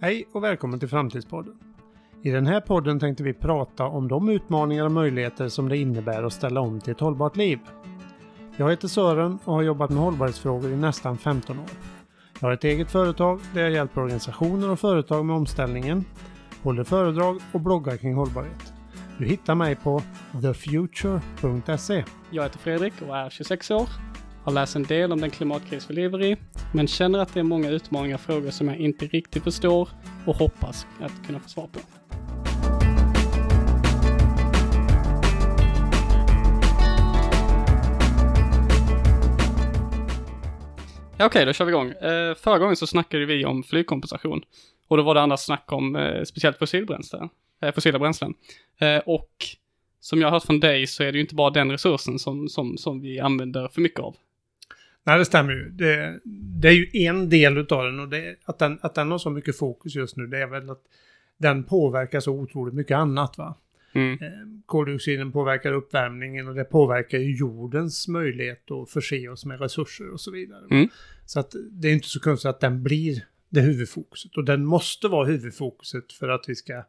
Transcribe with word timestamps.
Hej 0.00 0.28
och 0.32 0.44
välkommen 0.44 0.80
till 0.80 0.88
Framtidspodden. 0.88 1.54
I 2.22 2.30
den 2.30 2.46
här 2.46 2.60
podden 2.60 3.00
tänkte 3.00 3.22
vi 3.22 3.34
prata 3.34 3.84
om 3.84 4.08
de 4.08 4.28
utmaningar 4.28 4.84
och 4.84 4.92
möjligheter 4.92 5.48
som 5.48 5.68
det 5.68 5.76
innebär 5.76 6.22
att 6.22 6.32
ställa 6.32 6.60
om 6.60 6.80
till 6.80 6.92
ett 6.92 7.00
hållbart 7.00 7.36
liv. 7.36 7.58
Jag 8.56 8.70
heter 8.70 8.88
Sören 8.88 9.38
och 9.44 9.54
har 9.54 9.62
jobbat 9.62 9.90
med 9.90 9.98
hållbarhetsfrågor 9.98 10.70
i 10.70 10.76
nästan 10.76 11.18
15 11.18 11.58
år. 11.58 11.64
Jag 12.40 12.48
har 12.48 12.52
ett 12.52 12.64
eget 12.64 12.90
företag 12.90 13.40
där 13.54 13.60
jag 13.62 13.70
hjälper 13.70 14.00
organisationer 14.00 14.70
och 14.70 14.80
företag 14.80 15.24
med 15.24 15.36
omställningen, 15.36 16.04
håller 16.62 16.84
föredrag 16.84 17.40
och 17.52 17.60
bloggar 17.60 17.96
kring 17.96 18.14
hållbarhet. 18.14 18.72
Du 19.18 19.26
hittar 19.26 19.54
mig 19.54 19.76
på 19.76 20.02
thefuture.se. 20.42 22.04
Jag 22.30 22.42
heter 22.42 22.58
Fredrik 22.58 22.94
och 23.08 23.16
är 23.16 23.30
26 23.30 23.70
år. 23.70 23.88
Har 24.44 24.52
läst 24.52 24.76
en 24.76 24.82
del 24.82 25.12
om 25.12 25.20
den 25.20 25.30
klimatkris 25.30 25.90
vi 25.90 25.94
lever 25.94 26.22
i, 26.22 26.36
men 26.72 26.86
känner 26.86 27.18
att 27.18 27.34
det 27.34 27.40
är 27.40 27.44
många 27.44 27.70
utmaningar 27.70 28.14
och 28.14 28.20
frågor 28.20 28.50
som 28.50 28.68
jag 28.68 28.76
inte 28.76 29.06
riktigt 29.06 29.44
förstår 29.44 29.88
och 30.26 30.36
hoppas 30.36 30.86
att 31.00 31.26
kunna 31.26 31.40
få 31.40 31.48
svar 31.48 31.66
på. 31.66 31.80
Ja, 41.20 41.26
Okej, 41.26 41.46
då 41.46 41.52
kör 41.52 41.64
vi 41.64 41.70
igång. 41.70 41.90
Eh, 41.90 42.34
förra 42.34 42.58
gången 42.58 42.76
så 42.76 42.86
snackade 42.86 43.26
vi 43.26 43.44
om 43.44 43.62
flygkompensation. 43.62 44.42
Och 44.88 44.96
då 44.96 45.02
var 45.02 45.14
det 45.14 45.20
annars 45.20 45.40
snack 45.40 45.72
om 45.72 45.96
eh, 45.96 46.22
speciellt 46.22 46.58
fossilbränsle, 46.58 47.28
eh, 47.62 47.74
fossila 47.74 47.98
bränslen. 47.98 48.34
Eh, 48.80 48.98
och 48.98 49.30
som 50.00 50.20
jag 50.20 50.26
har 50.28 50.32
hört 50.32 50.44
från 50.44 50.60
dig 50.60 50.86
så 50.86 51.02
är 51.02 51.12
det 51.12 51.18
ju 51.18 51.20
inte 51.20 51.34
bara 51.34 51.50
den 51.50 51.70
resursen 51.70 52.18
som, 52.18 52.48
som, 52.48 52.78
som 52.78 53.00
vi 53.00 53.20
använder 53.20 53.68
för 53.68 53.80
mycket 53.80 54.00
av. 54.00 54.16
Nej, 55.08 55.18
det 55.18 55.24
stämmer 55.24 55.52
ju. 55.52 55.68
Det, 55.68 56.20
det 56.60 56.68
är 56.68 56.72
ju 56.72 56.88
en 56.92 57.28
del 57.28 57.58
utav 57.58 57.84
den 57.84 58.00
och 58.00 58.08
det, 58.08 58.36
att, 58.44 58.58
den, 58.58 58.78
att 58.82 58.94
den 58.94 59.10
har 59.10 59.18
så 59.18 59.30
mycket 59.30 59.58
fokus 59.58 59.94
just 59.94 60.16
nu, 60.16 60.26
det 60.26 60.38
är 60.38 60.46
väl 60.46 60.70
att 60.70 60.82
den 61.38 61.64
påverkar 61.64 62.20
så 62.20 62.32
otroligt 62.32 62.74
mycket 62.74 62.96
annat. 62.96 63.38
va. 63.38 63.54
Mm. 63.92 64.12
Eh, 64.12 64.28
Koldioxiden 64.66 65.32
påverkar 65.32 65.72
uppvärmningen 65.72 66.48
och 66.48 66.54
det 66.54 66.64
påverkar 66.64 67.18
ju 67.18 67.36
jordens 67.36 68.08
möjlighet 68.08 68.70
att 68.70 68.90
förse 68.90 69.28
oss 69.28 69.44
med 69.44 69.60
resurser 69.60 70.10
och 70.10 70.20
så 70.20 70.30
vidare. 70.30 70.64
Mm. 70.70 70.88
Så 71.26 71.40
att 71.40 71.54
det 71.70 71.88
är 71.88 71.92
inte 71.92 72.08
så 72.08 72.20
konstigt 72.20 72.48
att 72.48 72.60
den 72.60 72.82
blir 72.82 73.24
det 73.48 73.60
huvudfokuset. 73.60 74.36
Och 74.36 74.44
den 74.44 74.64
måste 74.64 75.08
vara 75.08 75.26
huvudfokuset 75.26 76.12
för 76.12 76.28
att 76.28 76.48
vi 76.48 76.54
ska... 76.54 76.82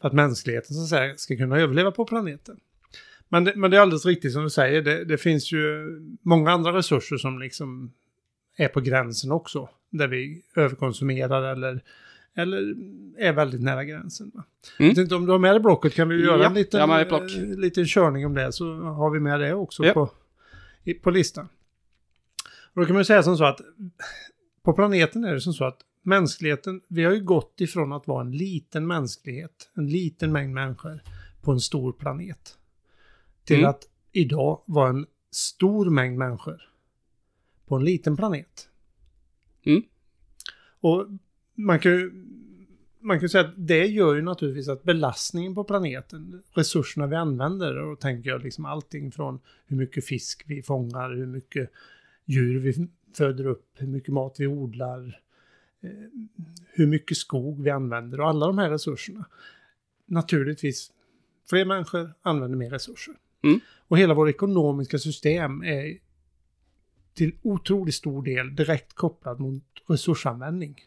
För 0.00 0.08
att 0.08 0.14
mänskligheten 0.14 0.74
så 0.74 0.82
att 0.82 0.88
säga, 0.88 1.16
ska 1.16 1.36
kunna 1.36 1.58
överleva 1.58 1.90
på 1.90 2.04
planeten. 2.04 2.60
Men 3.28 3.44
det, 3.44 3.52
men 3.56 3.70
det 3.70 3.76
är 3.76 3.80
alldeles 3.80 4.06
riktigt 4.06 4.32
som 4.32 4.42
du 4.42 4.50
säger, 4.50 4.82
det, 4.82 5.04
det 5.04 5.18
finns 5.18 5.52
ju 5.52 5.86
många 6.22 6.50
andra 6.50 6.72
resurser 6.72 7.16
som 7.16 7.38
liksom 7.38 7.92
är 8.56 8.68
på 8.68 8.80
gränsen 8.80 9.32
också. 9.32 9.68
Där 9.90 10.08
vi 10.08 10.42
överkonsumerar 10.56 11.42
eller, 11.42 11.82
eller 12.34 12.74
är 13.18 13.32
väldigt 13.32 13.62
nära 13.62 13.84
gränsen. 13.84 14.32
Mm. 14.78 14.92
Jag 14.94 15.04
inte 15.04 15.14
om 15.14 15.26
du 15.26 15.32
har 15.32 15.38
med 15.38 15.54
det 15.54 15.60
blocket 15.60 15.94
kan 15.94 16.08
vi 16.08 16.24
göra 16.24 16.42
Ja, 16.42 16.48
en 16.48 16.54
liten, 16.54 16.90
eh, 16.90 17.58
liten 17.58 17.86
körning 17.86 18.26
om 18.26 18.34
det 18.34 18.52
så 18.52 18.74
har 18.74 19.10
vi 19.10 19.20
med 19.20 19.40
det 19.40 19.54
också 19.54 19.84
Ja. 19.84 19.92
på, 19.92 20.10
i, 20.84 20.94
på 20.94 21.10
listan. 21.10 21.48
Och 22.74 22.80
då 22.80 22.86
kan 22.86 22.94
man 22.94 23.00
ju 23.00 23.04
säga 23.04 23.22
som 23.22 23.36
så 23.36 23.44
att 23.44 23.60
på 24.62 24.72
planeten 24.72 25.24
är 25.24 25.34
det 25.34 25.40
som 25.40 25.52
så 25.52 25.64
att 25.64 25.78
mänskligheten, 26.02 26.80
vi 26.88 27.04
har 27.04 27.12
ju 27.12 27.20
gått 27.20 27.60
ifrån 27.60 27.92
att 27.92 28.06
vara 28.06 28.20
en 28.20 28.32
liten 28.32 28.86
mänsklighet, 28.86 29.70
en 29.74 29.88
liten 29.88 30.32
mängd 30.32 30.54
människor 30.54 31.00
på 31.42 31.52
en 31.52 31.60
stor 31.60 31.92
planet. 31.92 32.58
Till 33.46 33.58
Mm. 33.58 33.70
att 33.70 33.88
idag 34.12 34.62
vara 34.66 34.88
en 34.88 35.06
stor 35.30 35.90
mängd 35.90 36.18
människor 36.18 36.62
på 37.66 37.76
en 37.76 37.84
liten 37.84 38.16
planet. 38.16 38.68
Mm. 39.62 39.82
Och 40.80 41.06
man 41.54 41.78
kan 41.78 41.92
ju 41.92 42.26
man 43.00 43.20
kan 43.20 43.28
säga 43.28 43.44
att 43.44 43.54
det 43.56 43.86
gör 43.86 44.14
ju 44.14 44.22
naturligtvis 44.22 44.68
att 44.68 44.82
belastningen 44.82 45.54
på 45.54 45.64
planeten, 45.64 46.42
resurserna 46.52 47.06
vi 47.06 47.16
använder, 47.16 47.78
och 47.78 47.90
då 47.90 47.96
tänker 47.96 48.30
jag 48.30 48.42
liksom 48.42 48.64
allting 48.64 49.12
från 49.12 49.40
hur 49.66 49.76
mycket 49.76 50.06
fisk 50.06 50.44
vi 50.46 50.62
fångar, 50.62 51.10
hur 51.10 51.26
mycket 51.26 51.70
djur 52.24 52.58
vi 52.58 52.88
föder 53.16 53.46
upp, 53.46 53.70
hur 53.74 53.86
mycket 53.86 54.14
mat 54.14 54.36
vi 54.38 54.46
odlar, 54.46 55.20
eh, 55.80 55.90
hur 56.66 56.86
mycket 56.86 57.16
skog 57.16 57.62
vi 57.62 57.70
använder 57.70 58.20
och 58.20 58.28
alla 58.28 58.46
de 58.46 58.58
här 58.58 58.70
resurserna. 58.70 59.24
Naturligtvis, 60.06 60.92
fler 61.50 61.64
människor 61.64 62.14
använder 62.22 62.58
mer 62.58 62.70
resurser. 62.70 63.14
Mm. 63.42 63.60
Och 63.88 63.98
hela 63.98 64.14
vårt 64.14 64.28
ekonomiska 64.28 64.98
system 64.98 65.62
är 65.62 65.98
till 67.14 67.32
otroligt 67.42 67.94
stor 67.94 68.22
del 68.22 68.56
direkt 68.56 68.92
kopplad 68.92 69.40
mot 69.40 69.62
resursanvändning. 69.88 70.80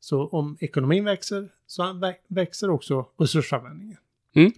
Så 0.00 0.28
om 0.28 0.56
ekonomin 0.60 1.04
växer 1.04 1.48
så 1.66 1.82
vä- 1.82 2.14
växer 2.28 2.70
också 2.70 3.08
resursanvändningen. 3.18 3.98
Mm. 4.34 4.52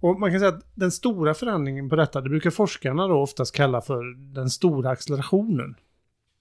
Och 0.00 0.20
man 0.20 0.30
kan 0.30 0.40
säga 0.40 0.52
att 0.52 0.66
den 0.74 0.90
stora 0.90 1.34
förändringen 1.34 1.88
på 1.88 1.96
detta, 1.96 2.20
det 2.20 2.28
brukar 2.28 2.50
forskarna 2.50 3.06
då 3.06 3.14
oftast 3.14 3.54
kalla 3.54 3.80
för 3.80 4.32
den 4.34 4.50
stora 4.50 4.90
accelerationen. 4.90 5.74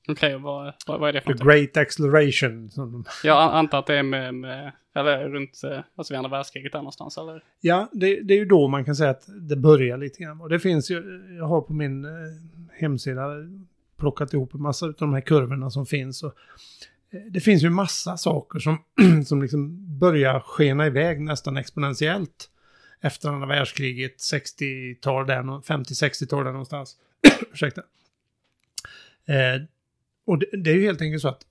Okej, 0.07 0.37
vad, 0.37 0.73
vad, 0.87 0.99
vad 0.99 1.09
är 1.09 1.13
det 1.13 1.21
för 1.21 1.33
The 1.33 1.43
great 1.43 1.77
acceleration. 1.77 2.69
Jag 3.23 3.37
an- 3.43 3.49
antar 3.51 3.79
att 3.79 3.87
det 3.87 3.95
är 3.95 4.03
med, 4.03 4.33
med 4.35 4.71
eller 4.95 5.29
runt, 5.29 5.61
eh, 5.63 5.79
alltså 5.95 6.13
vid 6.13 6.17
andra 6.17 6.29
världskriget 6.31 6.71
där 6.71 6.79
någonstans, 6.79 7.17
eller? 7.17 7.43
ja, 7.61 7.89
det, 7.93 8.21
det 8.21 8.33
är 8.33 8.37
ju 8.37 8.45
då 8.45 8.67
man 8.67 8.85
kan 8.85 8.95
säga 8.95 9.09
att 9.09 9.23
det 9.49 9.55
börjar 9.55 9.97
lite 9.97 10.23
grann. 10.23 10.41
Och 10.41 10.49
det 10.49 10.59
finns 10.59 10.91
ju, 10.91 11.21
jag 11.37 11.45
har 11.45 11.61
på 11.61 11.73
min 11.73 12.05
eh, 12.05 12.11
hemsida 12.79 13.27
plockat 13.97 14.33
ihop 14.33 14.53
en 14.53 14.61
massa 14.61 14.85
av 14.85 14.93
de 14.97 15.13
här 15.13 15.21
kurvorna 15.21 15.69
som 15.69 15.85
finns. 15.85 16.23
Och, 16.23 16.33
eh, 17.11 17.19
det 17.31 17.39
finns 17.39 17.63
ju 17.63 17.69
massa 17.69 18.17
saker 18.17 18.59
som, 18.59 18.77
som 19.25 19.41
liksom 19.41 19.77
börjar 19.99 20.39
skena 20.39 20.87
iväg 20.87 21.21
nästan 21.21 21.57
exponentiellt 21.57 22.49
efter 23.01 23.29
andra 23.29 23.47
världskriget, 23.47 24.17
60-tal 24.17 25.27
där, 25.27 25.43
nå- 25.43 25.61
50-60-tal 25.61 26.43
där 26.43 26.51
någonstans. 26.51 26.95
Ursäkta. 27.53 27.81
Eh, 29.25 29.61
och 30.31 30.39
det, 30.39 30.45
det 30.51 30.71
är 30.71 30.75
ju 30.75 30.81
helt 30.81 31.01
enkelt 31.01 31.21
så 31.21 31.27
att 31.27 31.41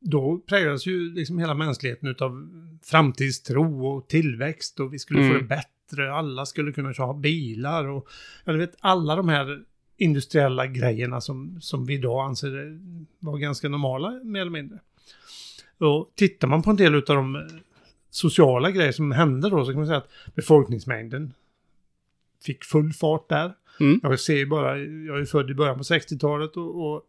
då 0.00 0.38
präglades 0.46 0.86
ju 0.86 1.14
liksom 1.14 1.38
hela 1.38 1.54
mänskligheten 1.54 2.14
av 2.20 2.48
framtidstro 2.82 3.86
och 3.86 4.08
tillväxt 4.08 4.80
och 4.80 4.94
vi 4.94 4.98
skulle 4.98 5.20
få 5.20 5.24
Mm. 5.24 5.38
det 5.38 5.48
bättre, 5.48 6.14
alla 6.14 6.46
skulle 6.46 6.72
kunna 6.72 6.92
ha 6.92 7.14
bilar 7.14 7.84
och 7.84 8.08
jag 8.44 8.54
vet 8.54 8.74
alla 8.80 9.16
de 9.16 9.28
här 9.28 9.62
industriella 9.96 10.66
grejerna 10.66 11.20
som, 11.20 11.60
som 11.60 11.86
vi 11.86 11.94
idag 11.94 12.26
anser 12.26 12.80
vara 13.18 13.38
ganska 13.38 13.68
normala 13.68 14.10
mer 14.24 14.40
eller 14.40 14.50
mindre. 14.50 14.78
Och 15.78 16.12
tittar 16.14 16.48
man 16.48 16.62
på 16.62 16.70
en 16.70 16.76
del 16.76 16.94
av 16.94 17.02
de 17.02 17.48
sociala 18.10 18.70
grejer 18.70 18.92
som 18.92 19.12
hände 19.12 19.50
då 19.50 19.64
så 19.64 19.70
kan 19.70 19.80
man 19.80 19.86
säga 19.86 19.98
att 19.98 20.10
befolkningsmängden 20.34 21.34
fick 22.44 22.64
full 22.64 22.92
fart 22.92 23.28
där. 23.28 23.52
Mm. 23.80 24.00
Jag 24.02 24.20
ser 24.20 24.36
ju 24.36 24.46
bara, 24.46 24.78
jag 24.78 25.20
är 25.20 25.24
född 25.24 25.50
i 25.50 25.54
början 25.54 25.76
på 25.76 25.82
60-talet 25.82 26.56
och, 26.56 26.94
och 26.94 27.02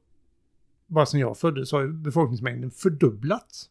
bara 0.87 1.05
sedan 1.05 1.19
jag 1.19 1.37
föddes 1.37 1.71
har 1.71 1.81
ju 1.81 1.87
befolkningsmängden 1.87 2.71
fördubblats. 2.71 3.69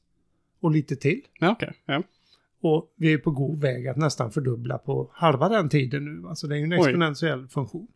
Och 0.61 0.71
lite 0.71 0.97
till. 0.97 1.21
Ja, 1.41 1.51
okej. 1.51 1.73
Ja. 1.85 2.03
Och 2.61 2.93
vi 2.97 3.13
är 3.13 3.19
på 3.19 3.31
god 3.31 3.61
väg 3.61 3.89
att 3.89 3.97
nästan 3.97 4.31
fördubbla 4.31 4.79
på 4.79 5.11
halva 5.13 5.49
den 5.49 5.69
tiden 5.69 6.05
nu. 6.05 6.29
Alltså 6.29 6.47
det 6.47 6.55
är 6.55 6.59
ju 6.59 6.65
en 6.65 6.73
Oj. 6.73 6.79
exponentiell 6.79 7.49
funktion. 7.49 7.89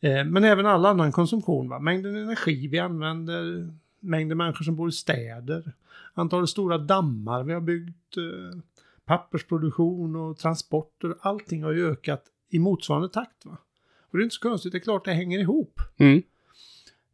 Eh, 0.00 0.24
men 0.24 0.44
även 0.44 0.66
all 0.66 0.86
annan 0.86 1.12
konsumtion. 1.12 1.68
Va? 1.68 1.78
Mängden 1.78 2.16
energi 2.16 2.68
vi 2.68 2.78
använder, 2.78 3.72
mängden 4.00 4.38
människor 4.38 4.64
som 4.64 4.76
bor 4.76 4.88
i 4.88 4.92
städer, 4.92 5.72
antalet 6.14 6.50
stora 6.50 6.78
dammar 6.78 7.42
vi 7.42 7.52
har 7.52 7.60
byggt, 7.60 8.16
eh, 8.16 8.60
pappersproduktion 9.04 10.16
och 10.16 10.38
transporter. 10.38 11.14
Allting 11.20 11.62
har 11.62 11.72
ju 11.72 11.90
ökat 11.90 12.24
i 12.48 12.58
motsvarande 12.58 13.08
takt. 13.08 13.46
Va? 13.46 13.56
Och 14.00 14.18
det 14.18 14.22
är 14.22 14.24
inte 14.24 14.34
så 14.34 14.48
konstigt, 14.48 14.72
det 14.72 14.78
är 14.78 14.80
klart 14.80 15.04
det 15.04 15.12
hänger 15.12 15.38
ihop. 15.38 15.80
Mm. 15.96 16.22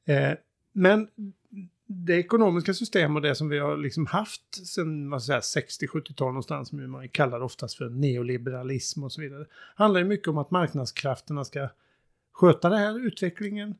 Eh, 0.04 0.38
men 0.72 1.08
det 1.86 2.14
ekonomiska 2.14 2.74
system 2.74 3.16
och 3.16 3.22
det 3.22 3.34
som 3.34 3.48
vi 3.48 3.58
har 3.58 3.76
liksom 3.76 4.06
haft 4.06 4.66
sedan 4.66 5.14
60-70-tal 5.14 6.28
någonstans, 6.28 6.68
som 6.68 6.90
man 6.90 7.08
kallar 7.08 7.40
oftast 7.40 7.74
för 7.74 7.88
neoliberalism 7.88 9.04
och 9.04 9.12
så 9.12 9.20
vidare, 9.20 9.46
handlar 9.74 10.00
ju 10.00 10.06
mycket 10.06 10.28
om 10.28 10.38
att 10.38 10.50
marknadskrafterna 10.50 11.44
ska 11.44 11.68
sköta 12.32 12.68
den 12.68 12.78
här 12.78 13.06
utvecklingen. 13.06 13.74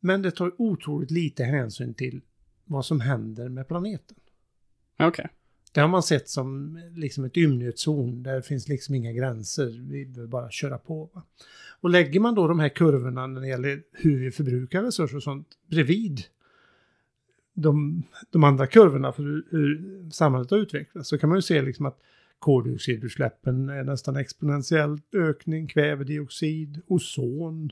Men 0.00 0.22
det 0.22 0.30
tar 0.30 0.52
otroligt 0.58 1.10
lite 1.10 1.44
hänsyn 1.44 1.94
till 1.94 2.20
vad 2.64 2.84
som 2.84 3.00
händer 3.00 3.48
med 3.48 3.68
planeten. 3.68 4.16
Okej. 4.98 5.28
Det 5.72 5.80
har 5.80 5.88
man 5.88 6.02
sett 6.02 6.28
som 6.28 6.80
liksom 6.94 7.24
ett 7.24 7.36
ymnighetszon. 7.36 8.22
Där 8.22 8.40
finns 8.40 8.68
liksom 8.68 8.94
inga 8.94 9.12
gränser. 9.12 9.88
Vi 9.90 10.06
behöver 10.06 10.30
bara 10.30 10.50
köra 10.50 10.78
på. 10.78 11.10
Va? 11.12 11.22
Och 11.80 11.90
lägger 11.90 12.20
man 12.20 12.34
då 12.34 12.48
de 12.48 12.60
här 12.60 12.68
kurvorna 12.68 13.26
när 13.26 13.40
det 13.40 13.48
gäller 13.48 13.82
hur 13.92 14.18
vi 14.18 14.30
förbrukar 14.30 14.82
resurser 14.82 15.16
och 15.16 15.22
sånt 15.22 15.48
bredvid 15.66 16.20
de, 17.54 18.02
de 18.30 18.44
andra 18.44 18.66
kurvorna 18.66 19.12
för 19.12 19.22
hur, 19.22 19.44
hur 19.50 20.10
samhället 20.10 20.50
har 20.50 20.58
utvecklats 20.58 21.08
så 21.08 21.18
kan 21.18 21.28
man 21.28 21.38
ju 21.38 21.42
se 21.42 21.62
liksom 21.62 21.86
att 21.86 21.98
koldioxidutsläppen 22.38 23.68
är 23.68 23.84
nästan 23.84 24.16
exponentiell 24.16 25.00
ökning, 25.12 25.66
kvävedioxid, 25.66 26.82
ozon, 26.86 27.70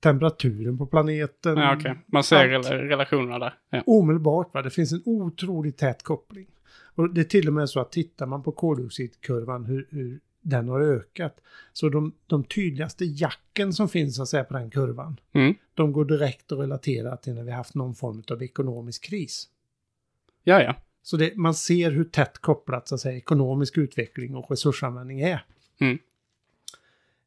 temperaturen 0.00 0.78
på 0.78 0.86
planeten. 0.86 1.56
Ja, 1.56 1.76
okej. 1.76 1.98
Man 2.06 2.24
ser 2.24 2.54
Allt. 2.54 2.70
rel- 2.70 2.88
relationerna 2.88 3.38
där. 3.38 3.54
Ja. 3.70 3.82
Omedelbart, 3.86 4.54
va? 4.54 4.62
det 4.62 4.70
finns 4.70 4.92
en 4.92 5.02
otroligt 5.04 5.78
tät 5.78 6.02
koppling. 6.02 6.46
Och 6.72 7.14
det 7.14 7.20
är 7.20 7.24
till 7.24 7.48
och 7.48 7.54
med 7.54 7.70
så 7.70 7.80
att 7.80 7.92
tittar 7.92 8.26
man 8.26 8.42
på 8.42 8.52
koldioxidkurvan 8.52 9.64
hur, 9.64 9.86
hur 9.90 10.20
den 10.42 10.68
har 10.68 10.80
ökat. 10.80 11.40
Så 11.72 11.88
de, 11.88 12.12
de 12.26 12.44
tydligaste 12.44 13.04
jacken 13.04 13.72
som 13.72 13.88
finns 13.88 14.16
så 14.16 14.22
att 14.22 14.28
säga, 14.28 14.44
på 14.44 14.54
den 14.54 14.70
kurvan, 14.70 15.20
Mm. 15.32 15.54
de 15.74 15.92
går 15.92 16.04
direkt 16.04 16.52
att 16.52 16.58
relatera 16.58 17.16
till 17.16 17.34
när 17.34 17.42
vi 17.42 17.50
haft 17.50 17.74
någon 17.74 17.94
form 17.94 18.22
av 18.30 18.42
ekonomisk 18.42 19.04
kris. 19.04 19.48
ja, 20.44 20.62
ja. 20.62 20.76
Så 21.02 21.16
det, 21.16 21.36
man 21.36 21.54
ser 21.54 21.90
hur 21.90 22.04
tätt 22.04 22.38
kopplat 22.38 22.88
så 22.88 22.94
att 22.94 23.00
säga, 23.00 23.16
ekonomisk 23.16 23.78
utveckling 23.78 24.34
och 24.36 24.50
resursanvändning 24.50 25.20
är. 25.20 25.44
Mm. 25.80 25.98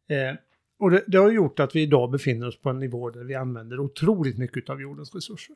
Eh, 0.07 0.35
och 0.77 0.91
det, 0.91 1.03
det 1.07 1.17
har 1.17 1.31
gjort 1.31 1.59
att 1.59 1.75
vi 1.75 1.81
idag 1.81 2.11
befinner 2.11 2.47
oss 2.47 2.57
på 2.61 2.69
en 2.69 2.79
nivå 2.79 3.09
där 3.09 3.23
vi 3.23 3.35
använder 3.35 3.79
otroligt 3.79 4.37
mycket 4.37 4.69
av 4.69 4.81
jordens 4.81 5.15
resurser. 5.15 5.55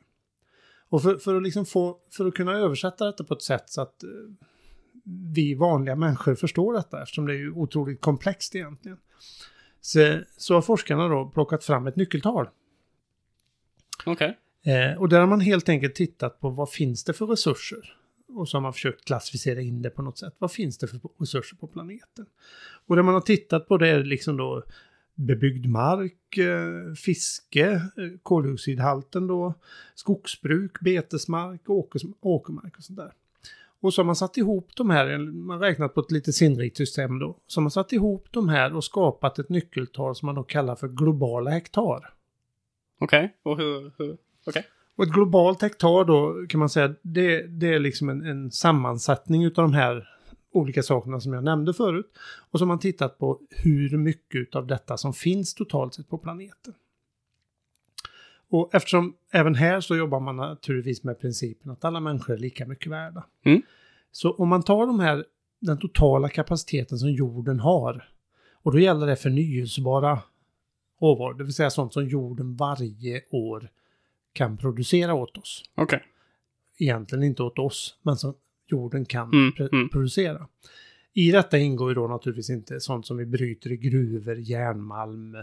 Och 0.88 1.02
för, 1.02 1.18
för, 1.18 1.36
att, 1.36 1.42
liksom 1.42 1.66
få, 1.66 1.98
för 2.10 2.26
att 2.26 2.34
kunna 2.34 2.52
översätta 2.52 3.06
detta 3.06 3.24
på 3.24 3.34
ett 3.34 3.42
sätt 3.42 3.64
så 3.66 3.80
att 3.80 4.02
eh, 4.02 4.08
vi 5.34 5.54
vanliga 5.54 5.96
människor 5.96 6.34
förstår 6.34 6.74
detta, 6.74 7.02
eftersom 7.02 7.26
det 7.26 7.32
är 7.32 7.38
ju 7.38 7.50
otroligt 7.52 8.00
komplext 8.00 8.54
egentligen. 8.54 8.98
Så, 9.80 10.20
så 10.36 10.54
har 10.54 10.62
forskarna 10.62 11.08
då 11.08 11.30
plockat 11.30 11.64
fram 11.64 11.86
ett 11.86 11.96
nyckeltal. 11.96 12.48
Okej. 14.06 14.38
Eh, 14.62 15.00
och 15.00 15.08
där 15.08 15.20
har 15.20 15.26
man 15.26 15.40
helt 15.40 15.68
enkelt 15.68 15.94
tittat 15.94 16.40
på 16.40 16.50
vad 16.50 16.70
finns 16.70 17.04
det 17.04 17.12
för 17.12 17.26
resurser? 17.26 17.94
Och 18.28 18.48
så 18.48 18.56
har 18.56 18.62
man 18.62 18.72
försökt 18.72 19.04
klassificera 19.04 19.60
in 19.60 19.82
det 19.82 19.90
på 19.90 20.02
något 20.02 20.18
sätt. 20.18 20.34
Vad 20.38 20.52
finns 20.52 20.78
det 20.78 20.88
för 20.88 21.00
resurser 21.18 21.56
på 21.56 21.66
planeten? 21.66 22.26
Och 22.86 22.96
det 22.96 23.02
man 23.02 23.14
har 23.14 23.20
tittat 23.20 23.68
på 23.68 23.76
det 23.76 23.88
är 23.88 24.04
liksom 24.04 24.36
då 24.36 24.64
bebyggd 25.18 25.66
mark, 25.66 26.38
eh, 26.38 26.94
fiske, 26.94 27.70
eh, 27.70 27.80
koldioxidhalten 28.22 29.26
då, 29.26 29.54
skogsbruk, 29.94 30.80
betesmark, 30.80 31.60
åkermark 32.20 32.76
och 32.76 32.84
sånt 32.84 32.98
där. 32.98 33.12
Och 33.80 33.94
så 33.94 34.00
har 34.02 34.06
man 34.06 34.16
satt 34.16 34.36
ihop 34.36 34.70
de 34.76 34.90
här, 34.90 35.18
man 35.18 35.60
har 35.60 35.66
räknat 35.66 35.94
på 35.94 36.00
ett 36.00 36.10
lite 36.10 36.32
sinnrikt 36.32 36.76
system 36.76 37.18
då, 37.18 37.36
så 37.46 37.60
har 37.60 37.62
man 37.62 37.70
satt 37.70 37.92
ihop 37.92 38.26
de 38.30 38.48
här 38.48 38.74
och 38.76 38.84
skapat 38.84 39.38
ett 39.38 39.48
nyckeltal 39.48 40.16
som 40.16 40.26
man 40.26 40.34
då 40.34 40.42
kallar 40.42 40.76
för 40.76 40.88
globala 40.88 41.50
hektar. 41.50 42.14
Okej. 42.98 43.36
Och 43.42 43.56
hur... 43.56 43.92
hur? 43.98 44.16
Okej. 44.46 44.66
Och 44.96 45.04
ett 45.04 45.12
globalt 45.12 45.62
hektar 45.62 46.04
då 46.04 46.46
kan 46.48 46.60
man 46.60 46.68
säga, 46.68 46.94
det, 47.02 47.42
det 47.42 47.74
är 47.74 47.78
liksom 47.78 48.08
en, 48.08 48.26
en 48.26 48.50
sammansättning 48.50 49.44
utav 49.44 49.64
de 49.64 49.74
här 49.74 50.08
olika 50.52 50.82
sakerna 50.82 51.20
som 51.20 51.32
jag 51.32 51.44
nämnde 51.44 51.74
förut. 51.74 52.12
Och 52.50 52.58
så 52.58 52.64
har 52.64 52.68
man 52.68 52.78
tittat 52.78 53.18
på 53.18 53.40
hur 53.50 53.96
mycket 53.96 54.56
av 54.56 54.66
detta 54.66 54.96
som 54.96 55.12
finns 55.12 55.54
totalt 55.54 55.94
sett 55.94 56.08
på 56.08 56.18
planeten. 56.18 56.74
Och 58.50 58.74
eftersom 58.74 59.14
även 59.32 59.54
här 59.54 59.80
så 59.80 59.96
jobbar 59.96 60.20
man 60.20 60.36
naturligtvis 60.36 61.04
med 61.04 61.20
principen 61.20 61.70
att 61.70 61.84
alla 61.84 62.00
människor 62.00 62.34
är 62.34 62.38
lika 62.38 62.66
mycket 62.66 62.92
värda. 62.92 63.26
Mm. 63.44 63.62
Så 64.12 64.32
om 64.32 64.48
man 64.48 64.62
tar 64.62 64.86
de 64.86 65.00
här, 65.00 65.24
den 65.60 65.78
totala 65.78 66.28
kapaciteten 66.28 66.98
som 66.98 67.10
jorden 67.10 67.60
har, 67.60 68.08
och 68.62 68.72
då 68.72 68.78
gäller 68.78 69.06
det 69.06 69.16
förnyelsebara 69.16 70.22
råvaror, 71.00 71.34
det 71.34 71.44
vill 71.44 71.54
säga 71.54 71.70
sånt 71.70 71.92
som 71.92 72.08
jorden 72.08 72.56
varje 72.56 73.22
år 73.30 73.70
kan 74.32 74.56
producera 74.56 75.14
åt 75.14 75.38
oss. 75.38 75.64
Okej. 75.74 76.02
Egentligen 76.78 77.24
inte 77.24 77.42
åt 77.42 77.58
oss, 77.58 77.98
men 78.02 78.16
som 78.16 78.34
jorden 78.68 79.04
kan 79.04 79.32
Mm, 79.32 79.52
mm. 79.72 79.88
producera. 79.88 80.48
I 81.12 81.30
detta 81.30 81.58
ingår 81.58 81.90
ju 81.90 81.94
då 81.94 82.06
naturligtvis 82.06 82.50
inte 82.50 82.80
sånt 82.80 83.06
som 83.06 83.16
vi 83.16 83.26
bryter 83.26 83.72
i 83.72 83.76
gruvor, 83.76 84.36
järnmalm, 84.38 85.36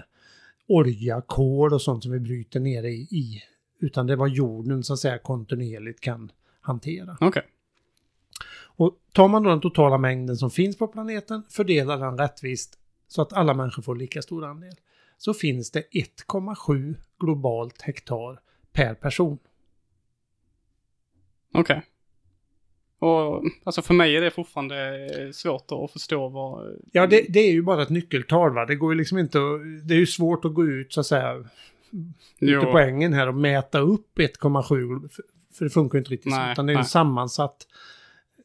olja, 0.68 1.22
kol 1.22 1.74
och 1.74 1.82
sånt 1.82 2.04
som 2.04 2.12
vi 2.12 2.20
bryter 2.20 2.60
nere 2.60 2.90
i, 2.90 3.02
i. 3.02 3.44
Utan 3.80 4.08
det 4.08 4.14
är 4.14 4.18
vad 4.18 4.30
jorden 4.30 4.84
så 4.84 4.94
att 4.94 5.00
säga 5.00 5.18
kontinuerligt 5.18 6.00
kan 6.00 6.32
hantera. 6.62 7.18
Okej. 7.22 7.44
Och 8.78 8.98
tar 9.12 9.28
man 9.28 9.44
då 9.44 9.50
den 9.50 9.62
totala 9.62 9.98
mängden 9.98 10.38
som 10.38 10.52
finns 10.52 10.78
på 10.78 10.88
planeten, 10.88 11.44
fördelar 11.50 11.98
den 11.98 12.18
rättvist 12.18 12.80
så 13.08 13.22
att 13.22 13.34
alla 13.34 13.54
människor 13.54 13.84
får 13.84 13.96
lika 13.96 14.22
stor 14.22 14.46
andel. 14.46 14.76
Så 15.18 15.34
finns 15.34 15.72
det 15.72 15.84
1,7 15.92 16.96
globalt 17.20 17.82
hektar 17.82 18.40
per 18.72 18.94
person. 18.94 19.38
Okej. 21.54 21.84
Och 23.00 23.44
alltså 23.64 23.82
för 23.82 23.94
mig 23.94 24.16
är 24.18 24.22
det 24.22 24.32
fortfarande 24.32 25.08
svårt 25.34 25.72
att 25.72 25.92
förstå 25.92 26.30
vad... 26.30 26.80
Ja, 26.92 27.08
det, 27.08 27.26
det 27.30 27.40
är 27.40 27.52
ju 27.52 27.62
bara 27.62 27.82
ett 27.84 27.90
nyckeltal 27.90 28.54
va. 28.54 28.66
Det 28.66 28.76
går 28.76 28.94
ju 28.94 28.98
liksom 28.98 29.18
inte 29.18 29.38
att, 29.38 29.88
Det 29.88 29.94
är 29.94 29.98
ju 30.00 30.06
svårt 30.08 30.46
att 30.46 30.54
gå 30.54 30.66
ut 30.66 30.94
så 30.94 31.00
att 31.00 31.06
säga 31.06 31.44
Jo. 32.40 32.58
ute 32.60 32.66
på 32.66 32.80
ängen 32.80 33.14
här 33.14 33.28
och 33.28 33.36
mäta 33.36 33.80
upp 33.80 34.18
1,7. 34.20 35.10
för- 35.10 35.64
det 35.66 35.70
funkar 35.70 35.96
ju 35.98 36.00
inte 36.00 36.12
riktigt 36.12 36.34
så. 36.34 36.40
Nej, 36.40 36.52
Utan 36.52 36.66
det 36.66 36.72
är 36.72 36.74
ju 36.74 36.78
en 36.78 36.82
nej. 36.82 36.90
sammansatt 36.90 37.68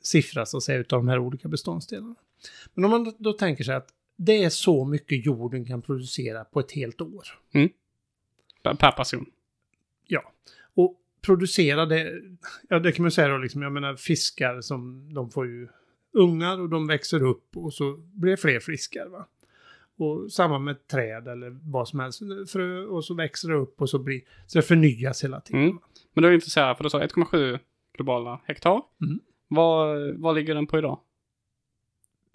siffra 0.02 0.46
så 0.46 0.56
att 0.56 0.62
säga 0.62 0.78
utav 0.78 0.98
de 0.98 1.08
här 1.08 1.18
olika 1.18 1.48
beståndsdelarna. 1.48 2.14
Men 2.74 2.84
om 2.84 2.90
man 2.90 3.14
då 3.18 3.32
tänker 3.32 3.64
sig 3.64 3.74
att 3.74 3.88
det 4.16 4.44
är 4.44 4.50
så 4.50 4.84
mycket 4.84 5.26
jorden 5.26 5.64
kan 5.64 5.82
producera 5.82 6.44
på 6.44 6.60
ett 6.60 6.72
helt 6.72 7.00
år. 7.00 7.24
Per 8.62 8.74
per 8.74 8.90
person. 8.92 9.26
Ja. 10.06 10.32
Och 10.74 10.96
producera 11.20 11.86
det, 11.86 12.22
ja 12.68 12.78
det 12.78 12.92
kan 12.92 13.02
man 13.02 13.10
säga 13.10 13.28
då 13.28 13.38
liksom, 13.38 13.62
jag 13.62 13.72
menar 13.72 13.96
fiskar 13.96 14.60
som 14.60 15.14
de 15.14 15.30
får 15.30 15.46
ju 15.46 15.68
ungar 16.12 16.60
och 16.60 16.68
de 16.68 16.86
växer 16.86 17.22
upp 17.22 17.56
och 17.56 17.74
så 17.74 17.96
blir 17.96 18.30
det 18.30 18.36
fler 18.36 18.60
fiskar 18.60 19.06
va. 19.06 19.26
Och 19.96 20.32
samma 20.32 20.58
med 20.58 20.86
träd 20.86 21.28
eller 21.28 21.58
vad 21.62 21.88
som 21.88 22.00
helst, 22.00 22.22
frö 22.52 22.84
och 22.84 23.04
så 23.04 23.14
växer 23.14 23.48
det 23.48 23.54
upp 23.54 23.80
och 23.80 23.90
så 23.90 23.98
blir, 23.98 24.20
så 24.46 24.58
det 24.58 24.62
förnyas 24.62 25.24
hela 25.24 25.40
tiden. 25.40 25.62
Mm. 25.62 25.78
Men 26.12 26.22
då 26.22 26.28
är 26.28 26.32
intresserad, 26.32 26.76
för 26.76 26.84
du 26.84 26.90
sa 26.90 27.00
1,7 27.00 27.58
globala 27.92 28.40
hektar. 28.44 28.82
Mm. 29.02 29.20
Vad, 29.48 30.10
vad 30.14 30.34
ligger 30.34 30.54
den 30.54 30.66
på 30.66 30.78
idag? 30.78 31.00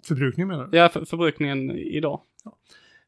Förbrukning 0.04 0.46
menar 0.46 0.66
du? 0.66 0.78
Ja, 0.78 0.88
för, 0.88 1.04
förbrukningen 1.04 1.70
idag. 1.70 2.20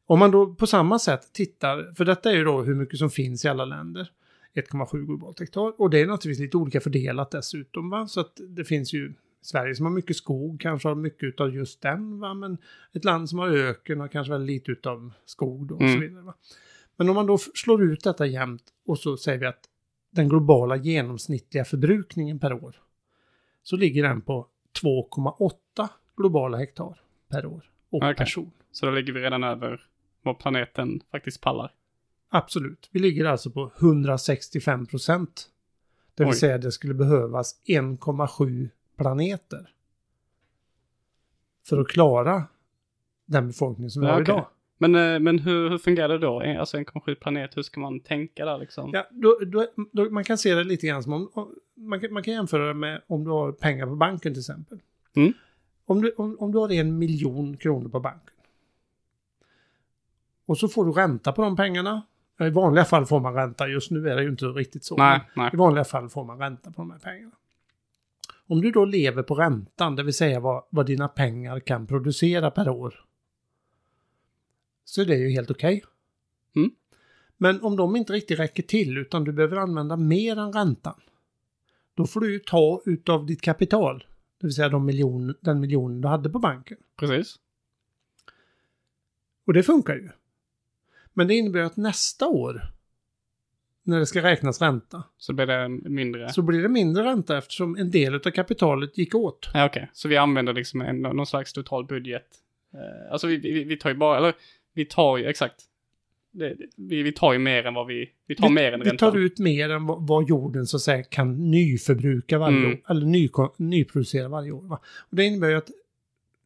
Om 0.05 0.19
man 0.19 0.31
då 0.31 0.53
på 0.53 0.67
samma 0.67 0.99
sätt 0.99 1.33
tittar, 1.33 1.93
för 1.97 2.05
detta 2.05 2.31
är 2.31 2.35
ju 2.35 2.43
då 2.43 2.61
hur 2.61 2.75
mycket 2.75 2.99
som 2.99 3.09
finns 3.09 3.45
i 3.45 3.47
alla 3.47 3.65
länder. 3.65 4.11
1,7 4.53 5.05
globalt 5.05 5.39
hektar. 5.39 5.81
Och 5.81 5.89
det 5.89 5.99
är 6.01 6.07
naturligtvis 6.07 6.45
lite 6.45 6.57
olika 6.57 6.81
fördelat 6.81 7.31
dessutom. 7.31 7.89
Va? 7.89 8.07
Så 8.07 8.19
att 8.19 8.39
det 8.49 8.65
finns 8.65 8.93
ju 8.93 9.13
Sverige 9.41 9.75
som 9.75 9.85
har 9.85 9.93
mycket 9.93 10.15
skog, 10.15 10.59
kanske 10.61 10.87
har 10.87 10.95
mycket 10.95 11.39
av 11.39 11.55
just 11.55 11.81
den. 11.81 12.19
Va? 12.19 12.33
Men 12.33 12.57
ett 12.93 13.05
land 13.05 13.29
som 13.29 13.39
har 13.39 13.47
öken 13.49 13.99
har 13.99 14.07
kanske 14.07 14.31
väldigt 14.33 14.67
lite 14.67 14.89
av 14.89 15.13
skog 15.25 15.67
då, 15.67 15.75
och 15.75 15.81
så 15.81 15.85
Mm. 15.87 15.99
vidare. 15.99 16.23
Va? 16.23 16.33
Men 16.97 17.09
om 17.09 17.15
man 17.15 17.25
då 17.27 17.37
slår 17.37 17.83
ut 17.83 18.03
detta 18.03 18.25
jämnt 18.25 18.63
och 18.85 18.99
så 18.99 19.17
säger 19.17 19.39
vi 19.39 19.45
att 19.45 19.63
den 20.11 20.29
globala 20.29 20.75
genomsnittliga 20.75 21.65
förbrukningen 21.65 22.39
per 22.39 22.53
år. 22.53 22.75
Så 23.63 23.75
ligger 23.75 24.03
den 24.03 24.21
på 24.21 24.47
2,8 24.81 25.89
globala 26.17 26.57
hektar 26.57 27.01
per 27.29 27.45
år 27.45 27.63
och 27.89 27.97
Okej. 27.97 28.15
person. 28.15 28.51
Så 28.71 28.85
då 28.85 28.91
ligger 28.91 29.13
vi 29.13 29.19
redan 29.21 29.43
över 29.43 29.85
vad 30.23 30.39
planeten 30.39 31.01
faktiskt 31.11 31.41
pallar. 31.41 31.71
Absolut. 32.29 32.89
Vi 32.91 32.99
ligger 32.99 33.25
alltså 33.25 33.51
på 33.51 33.71
165 33.79 34.85
procent. 34.85 35.49
Det 36.15 36.23
vill 36.23 36.31
Oj. 36.33 36.37
säga 36.39 36.57
det 36.57 36.71
skulle 36.71 36.93
behövas 36.93 37.61
1,7 37.65 38.69
planeter. 38.97 39.69
För 41.67 41.77
att 41.81 41.87
klara 41.87 42.43
den 43.25 43.47
befolkning 43.47 43.89
som 43.89 44.01
vi 44.01 44.07
Ja, 44.07 44.13
har 44.13 44.21
okej. 44.21 44.33
idag. 44.33 44.47
Men, 44.77 44.95
eh, 44.95 45.19
men 45.19 45.39
hur, 45.39 45.69
hur 45.69 45.77
fungerar 45.77 46.07
det 46.09 46.17
då? 46.17 46.41
En- 46.41 46.59
Alltså 46.59 46.77
1,7 46.77 47.15
planet, 47.15 47.57
hur 47.57 47.61
ska 47.61 47.79
man 47.79 47.99
tänka 47.99 48.45
där 48.45 48.57
liksom? 48.57 48.89
Ja, 48.93 49.07
då, 49.11 49.39
då, 49.45 49.67
då, 49.91 50.09
man 50.09 50.23
kan 50.23 50.37
se 50.37 50.55
det 50.55 50.63
lite 50.63 50.87
grann 50.87 51.03
som 51.03 51.13
om, 51.13 51.29
om 51.33 51.55
man, 51.75 51.99
kan, 51.99 52.13
man 52.13 52.23
kan 52.23 52.33
jämföra 52.33 52.67
det 52.67 52.73
med 52.73 53.01
om 53.07 53.23
du 53.23 53.29
har 53.31 53.51
pengar 53.51 53.85
på 53.85 53.95
banken 53.95 54.33
till 54.33 54.39
exempel. 54.39 54.79
Mm. 55.15 55.33
Om, 55.85 56.01
du, 56.01 56.11
om, 56.11 56.37
om 56.39 56.51
du 56.51 56.57
har 56.57 56.71
en 56.71 56.97
miljon 56.97 57.57
kronor 57.57 57.89
på 57.89 57.99
banken. 57.99 58.33
Och 60.45 60.57
så 60.57 60.67
får 60.67 60.85
du 60.85 60.91
ränta 60.91 61.31
på 61.31 61.41
de 61.41 61.55
pengarna. 61.55 62.01
I 62.39 62.49
vanliga 62.49 62.85
fall 62.85 63.05
får 63.05 63.19
man 63.19 63.33
ränta, 63.33 63.67
just 63.67 63.91
nu 63.91 64.09
är 64.09 64.15
det 64.15 64.23
ju 64.23 64.29
inte 64.29 64.45
riktigt 64.45 64.83
så. 64.83 64.97
Nej, 64.97 65.21
nej. 65.35 65.49
I 65.53 65.57
vanliga 65.57 65.83
fall 65.83 66.09
får 66.09 66.25
man 66.25 66.39
ränta 66.39 66.71
på 66.71 66.81
de 66.81 66.91
här 66.91 66.99
pengarna. 66.99 67.35
Om 68.47 68.61
du 68.61 68.71
då 68.71 68.85
lever 68.85 69.23
på 69.23 69.35
räntan, 69.35 69.95
det 69.95 70.03
vill 70.03 70.13
säga 70.13 70.39
vad, 70.39 70.63
vad 70.69 70.85
dina 70.85 71.07
pengar 71.07 71.59
kan 71.59 71.87
producera 71.87 72.51
per 72.51 72.69
år. 72.69 73.05
Så 74.85 75.01
är 75.01 75.05
det 75.05 75.15
ju 75.15 75.29
helt 75.29 75.51
okej. 75.51 75.83
Mm. 76.55 76.71
Men 77.37 77.61
om 77.61 77.75
de 77.75 77.95
inte 77.95 78.13
riktigt 78.13 78.39
räcker 78.39 78.63
till 78.63 78.97
utan 78.97 79.23
du 79.23 79.31
behöver 79.31 79.57
använda 79.57 79.97
mer 79.97 80.39
än 80.39 80.53
räntan. 80.53 81.01
Då 81.93 82.07
får 82.07 82.21
du 82.21 82.33
ju 82.33 82.39
ta 82.39 82.81
utav 82.85 83.25
ditt 83.25 83.41
kapital. 83.41 84.05
Det 84.39 84.47
vill 84.47 84.53
säga 84.53 84.69
de 84.69 84.85
miljon, 84.85 85.35
den 85.41 85.59
miljonen 85.59 86.01
du 86.01 86.07
hade 86.07 86.29
på 86.29 86.39
banken. 86.39 86.77
Precis. 86.95 87.35
Och 89.45 89.53
det 89.53 89.63
funkar 89.63 89.95
ju. 89.95 90.09
Men 91.13 91.27
det 91.27 91.33
innebär 91.35 91.59
att 91.59 91.77
nästa 91.77 92.27
år, 92.27 92.61
när 93.83 93.99
det 93.99 94.05
ska 94.05 94.23
räknas 94.23 94.61
ränta, 94.61 95.03
Så 95.17 95.33
blir 95.33 95.45
det 95.45 95.69
mindre. 95.69 96.29
så 96.29 96.41
blir 96.41 96.61
det 96.61 96.69
mindre 96.69 97.03
ränta 97.03 97.37
eftersom 97.37 97.75
en 97.75 97.91
del 97.91 98.15
av 98.15 98.19
kapitalet 98.19 98.97
gick 98.97 99.15
åt. 99.15 99.49
Ja, 99.53 99.65
okej. 99.65 99.89
Så 99.93 100.07
vi 100.07 100.17
använder 100.17 100.53
liksom 100.53 100.81
en, 100.81 101.01
någon 101.01 101.25
slags 101.25 101.53
total 101.53 101.85
budget. 101.85 102.25
Eh, 102.73 103.11
alltså 103.11 103.27
vi, 103.27 103.37
vi, 103.37 103.63
vi 103.63 103.77
tar 103.77 103.89
ju 103.89 103.95
bara, 103.95 104.17
eller 104.17 104.33
vi 104.73 104.85
tar 104.85 105.17
ju 105.17 105.25
exakt. 105.25 105.55
det, 106.31 106.55
vi, 106.75 107.03
vi 107.03 107.11
tar 107.11 107.33
ju 107.33 107.39
mer 107.39 107.65
än 107.65 107.73
vad 107.73 107.87
vi, 107.87 108.09
vi 108.27 108.35
tar 108.35 108.49
mer 108.49 108.71
än 108.71 108.79
vi 108.79 108.89
räntan. 108.89 109.11
tar 109.11 109.17
ut 109.19 109.39
mer 109.39 109.69
än 109.69 109.85
vad, 109.85 110.07
vad 110.07 110.29
jorden 110.29 110.65
så 110.67 110.77
att 110.77 110.81
säga 110.81 111.03
kan 111.03 111.51
nyförbruka 111.51 112.37
varje 112.39 112.57
Mm. 112.57 112.71
år. 112.71 112.77
Eller 112.89 113.05
ny, 113.05 113.29
nyproducera 113.57 114.27
varje 114.27 114.51
år. 114.51 114.61
Va? 114.67 114.79
Och 115.09 115.15
det 115.15 115.23
innebär 115.25 115.49
ju 115.49 115.55
att 115.55 115.69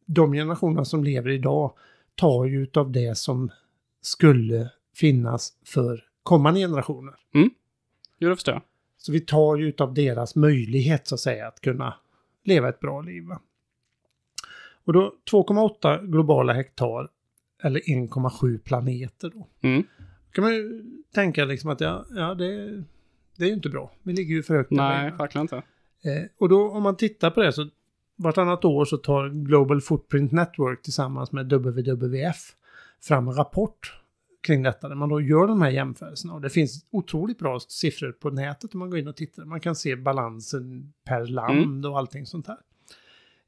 de 0.06 0.32
generationerna 0.32 0.84
som 0.84 1.04
lever 1.04 1.30
idag 1.30 1.74
tar 2.14 2.44
ju 2.44 2.62
utav 2.62 2.92
det 2.92 3.18
som 3.18 3.50
skulle 4.06 4.70
finnas 4.94 5.52
för 5.64 6.04
kommande 6.22 6.60
generationer. 6.60 7.14
Jo, 8.18 8.28
det 8.28 8.36
förstår 8.36 8.54
jag. 8.54 8.62
Så 8.96 9.12
vi 9.12 9.20
tar 9.20 9.56
ju 9.56 9.68
utav 9.68 9.94
deras 9.94 10.36
möjlighet 10.36 11.06
så 11.06 11.14
att 11.14 11.20
säga 11.20 11.48
att 11.48 11.60
kunna 11.60 11.94
leva 12.44 12.68
ett 12.68 12.80
bra 12.80 13.00
liv. 13.00 13.24
Och 14.84 14.92
då 14.92 15.14
2,8 15.30 16.06
globala 16.06 16.52
hektar 16.52 17.08
eller 17.62 17.80
1,7 17.80 18.58
planeter 18.58 19.30
då. 19.34 19.48
Mm. 19.60 19.84
kan 20.32 20.44
man 20.44 20.54
ju 20.54 20.84
tänka 21.14 21.44
liksom 21.44 21.70
att 21.70 21.80
ja, 21.80 22.04
ja 22.10 22.34
det, 22.34 22.82
det 23.36 23.44
är 23.44 23.48
ju 23.48 23.54
inte 23.54 23.68
bra. 23.68 23.92
Vi 24.02 24.12
ligger 24.12 24.34
ju 24.34 24.42
för 24.42 24.54
högt. 24.54 24.70
Nej, 24.70 25.10
verkligen 25.10 25.42
inte. 25.42 25.56
Eh, 25.56 26.24
och 26.38 26.48
då 26.48 26.70
om 26.70 26.82
man 26.82 26.96
tittar 26.96 27.30
på 27.30 27.42
det 27.42 27.52
så 27.52 27.68
vartannat 28.16 28.64
år 28.64 28.84
så 28.84 28.96
tar 28.96 29.28
Global 29.28 29.80
Footprint 29.80 30.32
Network 30.32 30.82
tillsammans 30.82 31.32
med 31.32 31.52
WWF 31.52 32.54
fram 33.06 33.28
en 33.28 33.34
rapport 33.34 34.00
kring 34.46 34.62
detta 34.62 34.88
där 34.88 34.94
man 34.96 35.08
då 35.08 35.20
gör 35.20 35.46
de 35.46 35.62
här 35.62 35.70
jämförelserna. 35.70 36.34
Och 36.34 36.40
det 36.40 36.50
finns 36.50 36.86
otroligt 36.90 37.38
bra 37.38 37.60
siffror 37.60 38.12
på 38.12 38.30
nätet 38.30 38.74
om 38.74 38.78
man 38.78 38.90
går 38.90 38.98
in 38.98 39.08
och 39.08 39.16
tittar. 39.16 39.44
Man 39.44 39.60
kan 39.60 39.76
se 39.76 39.96
balansen 39.96 40.92
per 41.04 41.26
land 41.26 41.86
och 41.86 41.98
allting 41.98 42.26
sånt 42.26 42.46
här. 42.46 42.58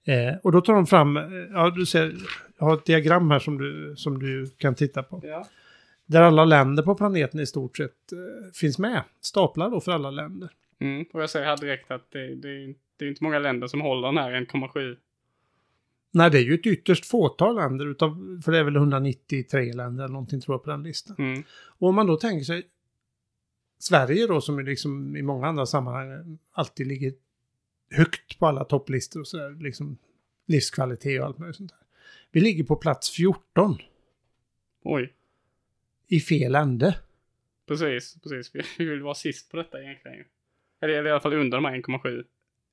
Eh, 0.06 0.36
och 0.42 0.52
då 0.52 0.60
tar 0.60 0.75
de 0.75 0.86
fram, 0.86 1.16
eh, 1.16 1.22
ja 1.52 1.70
du 1.70 1.86
ser, 1.86 2.16
jag 2.58 2.66
har 2.66 2.75
ett 2.75 2.84
diagram 2.84 3.30
här 3.30 3.38
som 3.38 3.58
du, 3.58 3.94
som 3.96 4.18
du 4.18 4.46
kan 4.58 4.75
titta 4.75 5.02
på. 5.02 5.20
Ja. 5.25 5.46
Där 6.06 6.22
alla 6.22 6.44
länder 6.44 6.82
på 6.82 6.94
planeten 6.94 7.40
i 7.40 7.46
stort 7.46 7.76
sett 7.76 8.12
eh, 8.12 8.52
finns 8.54 8.78
med. 8.78 9.02
Staplar 9.20 9.70
då 9.70 9.80
för 9.80 9.92
alla 9.92 10.10
länder. 10.10 10.50
Mm. 10.78 11.06
Och 11.12 11.22
jag 11.22 11.30
säger 11.30 11.46
här 11.46 11.56
direkt 11.56 11.90
att 11.90 12.10
det, 12.10 12.34
det, 12.34 12.75
det 12.96 13.04
är 13.04 13.08
inte 13.08 13.25
många 13.25 13.38
länder 13.38 13.66
som 13.66 13.80
håller 13.80 14.08
den 14.08 14.18
här 14.18 14.32
1,7. 14.32 14.96
Nej, 16.10 16.30
det 16.30 16.38
är 16.38 16.42
ju 16.42 16.54
ett 16.54 16.66
ytterst 16.66 17.06
fåtal 17.06 17.56
länder, 17.56 17.86
utav, 17.86 18.40
för 18.44 18.52
det 18.52 18.58
är 18.58 18.64
väl 18.64 18.76
193 18.76 19.72
länder 19.72 20.04
eller 20.04 20.12
någonting 20.12 20.40
tror 20.40 20.54
jag 20.54 20.64
på 20.64 20.70
den 20.70 20.82
listan. 20.82 21.16
Mm. 21.18 21.42
Och 21.50 21.88
om 21.88 21.94
man 21.94 22.06
då 22.06 22.16
tänker 22.16 22.44
sig 22.44 22.62
Sverige 23.78 24.26
då, 24.26 24.40
som 24.40 24.58
ju 24.58 24.64
liksom 24.64 25.16
i 25.16 25.22
många 25.22 25.46
andra 25.46 25.66
sammanhang 25.66 26.38
alltid 26.52 26.86
ligger 26.86 27.12
högt 27.90 28.38
på 28.38 28.46
alla 28.46 28.64
topplistor 28.64 29.20
och 29.20 29.28
sådär, 29.28 29.50
liksom 29.50 29.98
livskvalitet 30.46 31.20
och 31.20 31.26
allt 31.26 31.38
möjligt 31.38 31.56
sånt 31.56 31.70
där. 31.70 31.78
Vi 32.30 32.40
ligger 32.40 32.64
på 32.64 32.76
plats 32.76 33.10
14 33.10 33.78
Oj, 34.82 35.14
i 36.06 36.20
fel 36.20 36.54
ände. 36.54 36.98
precis, 37.66 38.16
precis. 38.22 38.54
Vi, 38.54 38.62
vi 38.78 38.84
vill 38.84 39.02
vara 39.02 39.14
sist 39.14 39.50
på 39.50 39.56
detta 39.56 39.82
egentligen. 39.82 40.25
Eller 40.80 41.06
i 41.06 41.10
alla 41.10 41.20
fall 41.20 41.34
under 41.34 41.58
de 41.58 41.64
här 41.64 41.76
1,7. 41.76 42.25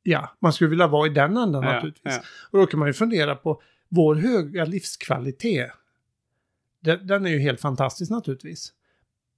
Ja, 0.04 0.36
man 0.40 0.54
skulle 0.54 0.70
vilja 0.70 0.88
vara 0.88 1.08
i 1.08 1.10
den 1.10 1.38
änden 1.38 1.64
Ja, 1.64 1.74
naturligtvis. 1.74 2.14
ja. 2.14 2.22
Och 2.52 2.60
då 2.60 2.66
kan 2.66 2.80
man 2.80 2.90
ju 2.90 2.94
fundera 2.94 3.36
på 3.36 3.62
vår 3.90 4.16
höga 4.16 4.66
livskvalitet. 4.66 5.72
Den, 6.80 7.08
den 7.08 7.26
är 7.26 7.30
ju 7.30 7.40
helt 7.40 7.62
fantastisk 7.62 8.12
naturligtvis. 8.12 8.74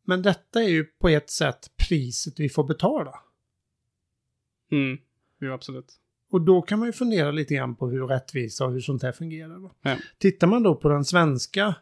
Men 0.04 0.22
detta 0.22 0.64
är 0.64 0.68
ju 0.68 0.84
på 0.84 1.10
ett 1.10 1.30
sätt 1.30 1.72
priset 1.78 2.40
vi 2.40 2.50
får 2.50 2.64
betala. 2.64 3.20
Mm. 4.72 4.98
Jo, 5.40 5.54
absolut. 5.54 5.94
Och 6.32 6.42
då 6.42 6.62
kan 6.62 6.80
man 6.80 6.88
ju 6.88 6.92
fundera 6.94 7.32
lite 7.32 7.56
grann 7.56 7.76
på 7.76 7.90
hur 7.90 8.08
rättvisa 8.08 8.66
och 8.66 8.72
hur 8.72 8.80
sånt 8.80 9.04
här 9.04 9.12
fungerar. 9.12 9.58
Va? 9.58 9.72
Ja. 9.82 9.96
Tittar 10.18 10.48
man 10.48 10.64
då 10.64 10.76
på 10.76 10.90
den 10.90 11.06
svenska, 11.06 11.76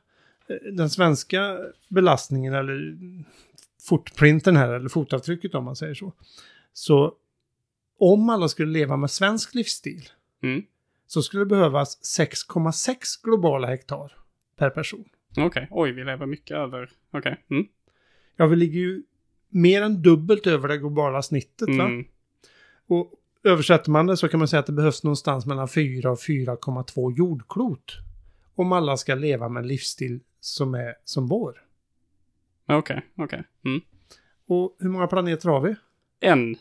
eh, 0.49 0.73
den 0.73 0.89
svenska 0.89 1.59
belastningen 1.89 2.53
eller 2.53 2.97
footprinten 3.81 4.55
här, 4.57 4.73
eller 4.73 4.89
fotavtrycket 4.89 5.55
om 5.55 5.63
man 5.63 5.75
säger 5.75 5.93
så. 5.93 6.13
Så 6.73 7.13
om 8.03 8.29
alla 8.29 8.47
skulle 8.49 8.71
leva 8.71 8.97
med 8.97 9.11
svensk 9.11 9.55
livsstil 9.55 10.09
Mm. 10.43 10.63
så 11.07 11.21
skulle 11.21 11.41
det 11.41 11.45
behövas 11.45 12.17
6,6 12.19 13.23
globala 13.23 13.67
hektar 13.67 14.17
per 14.55 14.69
person. 14.69 15.05
Okej, 15.37 15.67
oj, 15.71 15.91
vi 15.91 16.03
lever 16.03 16.25
mycket 16.25 16.57
över. 16.57 16.89
Okej. 17.11 17.45
Mm. 17.49 17.65
Ja, 18.35 18.45
vi 18.47 18.55
ligger 18.55 18.79
ju 18.79 19.03
mer 19.49 19.81
än 19.81 20.01
dubbelt 20.01 20.47
över 20.47 20.67
det 20.67 20.77
globala 20.77 21.21
snittet. 21.21 21.67
Va? 21.69 21.85
Mm. 21.85 22.05
Och 22.87 23.13
översätter 23.43 23.91
man 23.91 24.07
det 24.07 24.17
så 24.17 24.27
kan 24.27 24.39
man 24.39 24.47
säga 24.47 24.59
att 24.59 24.65
det 24.65 24.73
behövs 24.73 25.03
någonstans 25.03 25.45
mellan 25.45 25.67
4 25.67 26.11
och 26.11 26.19
4,2 26.19 27.17
jordklot. 27.17 27.93
Om 28.55 28.71
alla 28.71 28.97
ska 28.97 29.15
leva 29.15 29.49
med 29.49 29.61
en 29.61 29.67
livsstil 29.67 30.19
som 30.39 30.73
är 30.73 30.95
som 31.03 31.27
vår. 31.27 31.61
Okej, 32.67 33.01
okej. 33.17 33.43
Mm. 33.65 33.81
Och 34.47 34.75
hur 34.79 34.89
många 34.89 35.07
planeter 35.07 35.49
har 35.49 35.61
vi? 35.61 35.75
En. 36.19 36.55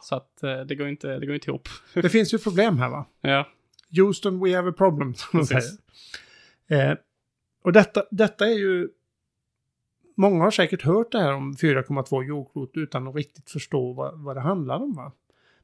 Så 0.00 0.16
att 0.16 0.42
eh, 0.42 0.60
det 0.60 0.74
går 0.74 0.88
inte, 0.88 1.18
det 1.18 1.26
går 1.26 1.34
inte 1.34 1.50
ihop. 1.50 1.68
Det 1.94 2.08
finns 2.08 2.34
ju 2.34 2.38
problem 2.38 2.78
här 2.78 2.90
va? 2.90 3.06
Ja. 3.20 3.48
Houston, 3.96 4.40
we 4.44 4.56
have 4.56 4.70
a 4.70 4.74
problem, 4.78 5.14
som 5.14 5.40
Precis. 5.40 5.78
säger. 6.68 6.90
Eh, 6.90 6.96
och 7.62 7.72
detta, 7.72 8.04
detta 8.10 8.46
är 8.46 8.58
ju... 8.58 8.88
Många 10.16 10.44
har 10.44 10.50
säkert 10.50 10.82
hört 10.82 11.12
det 11.12 11.18
här 11.18 11.32
om 11.32 11.54
4,2 11.54 12.24
jordklot 12.24 12.70
utan 12.74 13.08
att 13.08 13.14
riktigt 13.14 13.50
förstå 13.50 13.92
vad, 13.92 14.24
vad 14.24 14.36
det 14.36 14.40
handlar 14.40 14.76
om. 14.76 14.94
Va? 14.94 15.12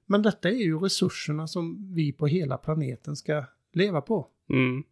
Men 0.07 0.23
detta 0.23 0.49
är 0.49 0.53
ju 0.53 0.79
resurserna 0.79 1.47
som 1.47 1.95
vi 1.95 2.13
på 2.13 2.27
hela 2.27 2.57
planeten 2.57 3.17
ska 3.17 3.45
leva 3.73 4.01
på. 4.01 4.27
Mm. 4.51 4.85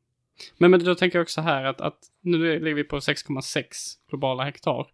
Men, 0.58 0.70
men 0.70 0.84
då 0.84 0.94
tänker 0.94 1.18
jag 1.18 1.22
också 1.22 1.40
här 1.40 1.64
att, 1.64 1.80
att 1.80 1.98
nu 2.20 2.60
ligger 2.60 2.74
vi 2.74 2.84
på 2.84 2.98
6,6 2.98 3.64
globala 4.10 4.44
hektar. 4.44 4.86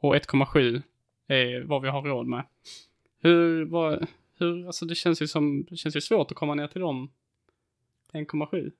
Och 0.00 0.14
1,7 0.14 0.82
är 1.26 1.64
vad 1.64 1.82
vi 1.82 1.88
har 1.88 2.02
råd 2.02 2.26
med. 2.26 2.44
Hur, 3.20 3.64
vad, 3.64 4.06
hur, 4.38 4.66
alltså 4.66 4.86
det 4.86 4.94
känns 4.94 5.22
ju 5.22 5.26
som, 5.26 5.66
det 5.70 5.76
känns 5.76 5.96
ju 5.96 6.00
svårt 6.00 6.30
att 6.30 6.36
komma 6.36 6.54
ner 6.54 6.66
till 6.66 6.80
de 6.80 7.10
1,7. 8.12 8.72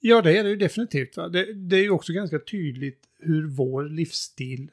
Ja, 0.00 0.22
det 0.22 0.38
är 0.38 0.44
det 0.44 0.50
ju 0.50 0.56
definitivt. 0.56 1.14
Det, 1.14 1.54
det 1.54 1.76
är 1.76 1.82
ju 1.82 1.90
också 1.90 2.12
ganska 2.12 2.38
tydligt 2.38 3.08
hur 3.18 3.46
vår 3.46 3.84
livsstil 3.84 4.70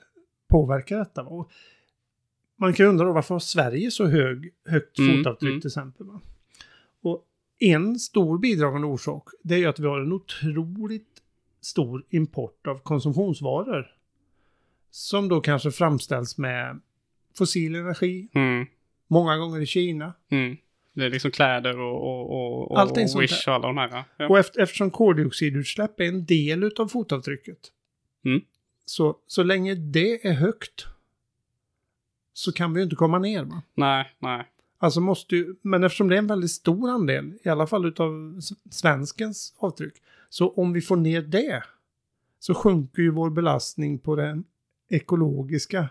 påverkar 0.47 0.97
detta. 0.97 1.23
Va? 1.23 1.29
Och 1.29 1.51
man 2.55 2.73
kan 2.73 2.85
ju 2.85 2.89
undra 2.89 3.05
då 3.05 3.13
varför 3.13 3.35
har 3.35 3.39
Sverige 3.39 3.91
så 3.91 4.05
hög, 4.05 4.53
högt 4.65 4.99
Mm, 4.99 5.17
fotavtryck 5.17 5.49
mm. 5.49 5.61
till 5.61 5.67
exempel. 5.67 6.07
Va? 6.07 6.21
Och 7.01 7.25
en 7.59 7.99
stor 7.99 8.37
bidragande 8.37 8.87
orsak 8.87 9.29
det 9.43 9.55
är 9.55 9.59
ju 9.59 9.65
att 9.65 9.79
vi 9.79 9.87
har 9.87 9.99
en 9.99 10.11
otroligt 10.13 11.21
stor 11.61 12.05
import 12.09 12.67
av 12.67 12.79
konsumtionsvaror. 12.79 13.91
Som 14.91 15.29
då 15.29 15.41
kanske 15.41 15.71
framställs 15.71 16.37
med 16.37 16.81
fossil 17.37 17.75
energi, 17.75 18.27
Mm. 18.33 18.65
många 19.07 19.37
gånger 19.37 19.61
i 19.61 19.65
Kina. 19.65 20.13
Mm. 20.29 20.57
Det 20.93 21.05
är 21.05 21.09
liksom 21.09 21.31
kläder 21.31 21.79
och, 21.79 22.01
och, 22.03 22.71
och, 22.71 22.79
Allting 22.79 23.07
och 23.15 23.21
Wish 23.21 23.47
och 23.47 23.53
alla 23.53 23.67
de 23.67 23.77
här. 23.77 24.03
Ja. 24.17 24.27
Och 24.27 24.39
efter, 24.39 24.61
eftersom 24.61 24.91
koldioxidutsläpp 24.91 25.99
är 25.99 26.05
en 26.05 26.25
del 26.25 26.71
av 26.79 26.87
fotavtrycket. 26.87 27.57
Mm. 28.25 28.41
Så, 28.85 29.17
så 29.27 29.43
länge 29.43 29.75
det 29.75 30.27
är 30.27 30.33
högt 30.33 30.85
så 32.33 32.51
kan 32.51 32.73
vi 32.73 32.79
ju 32.79 32.83
inte 32.83 32.95
komma 32.95 33.19
ner. 33.19 33.43
Va? 33.43 33.61
Nej, 33.73 34.11
nej. 34.19 34.45
Alltså 34.77 35.01
måste 35.01 35.35
ju, 35.35 35.55
men 35.61 35.83
eftersom 35.83 36.07
det 36.07 36.15
är 36.15 36.19
en 36.19 36.27
väldigt 36.27 36.51
stor 36.51 36.89
andel, 36.89 37.33
i 37.43 37.49
alla 37.49 37.67
fall 37.67 37.85
utav 37.85 38.39
svenskens 38.71 39.55
avtryck, 39.57 39.93
så 40.29 40.49
om 40.53 40.73
vi 40.73 40.81
får 40.81 40.95
ner 40.95 41.21
det 41.21 41.63
så 42.39 42.53
sjunker 42.53 43.01
ju 43.01 43.11
vår 43.11 43.29
belastning 43.29 43.99
på 43.99 44.15
det 44.15 44.43
ekologiska 44.89 45.89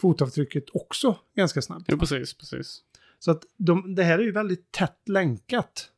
fotavtrycket 0.00 0.64
också 0.72 1.16
ganska 1.36 1.62
snabbt. 1.62 1.84
Jo, 1.88 1.98
precis, 1.98 2.34
precis. 2.34 2.82
Så 3.18 3.30
att 3.30 3.42
de, 3.56 3.94
det 3.94 4.02
här 4.02 4.18
är 4.18 4.22
ju 4.22 4.32
väldigt 4.32 4.72
tätt 4.72 5.08
länkat. 5.08 5.90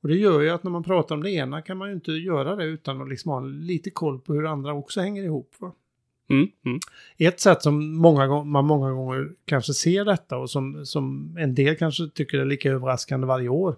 Och 0.00 0.08
det 0.08 0.16
gör 0.16 0.40
ju 0.40 0.50
att 0.50 0.62
när 0.62 0.70
man 0.70 0.82
pratar 0.82 1.14
om 1.14 1.22
det 1.22 1.30
ena 1.30 1.62
kan 1.62 1.76
man 1.76 1.88
ju 1.88 1.94
inte 1.94 2.12
göra 2.12 2.56
det 2.56 2.64
utan 2.64 3.02
att 3.02 3.08
liksom 3.08 3.30
ha 3.30 3.40
lite 3.40 3.90
koll 3.90 4.20
på 4.20 4.34
hur 4.34 4.46
andra 4.46 4.74
också 4.74 5.00
hänger 5.00 5.22
ihop. 5.22 5.54
Mm, 6.30 6.48
mm. 6.64 6.80
Ett 7.16 7.40
sätt 7.40 7.62
som 7.62 7.96
många, 7.96 8.44
man 8.44 8.64
många 8.64 8.90
gånger 8.90 9.32
kanske 9.44 9.74
ser 9.74 10.04
detta 10.04 10.36
och 10.36 10.50
som, 10.50 10.86
som 10.86 11.36
en 11.40 11.54
del 11.54 11.76
kanske 11.76 12.08
tycker 12.08 12.38
är 12.38 12.44
lika 12.44 12.70
överraskande 12.70 13.26
varje 13.26 13.48
år. 13.48 13.76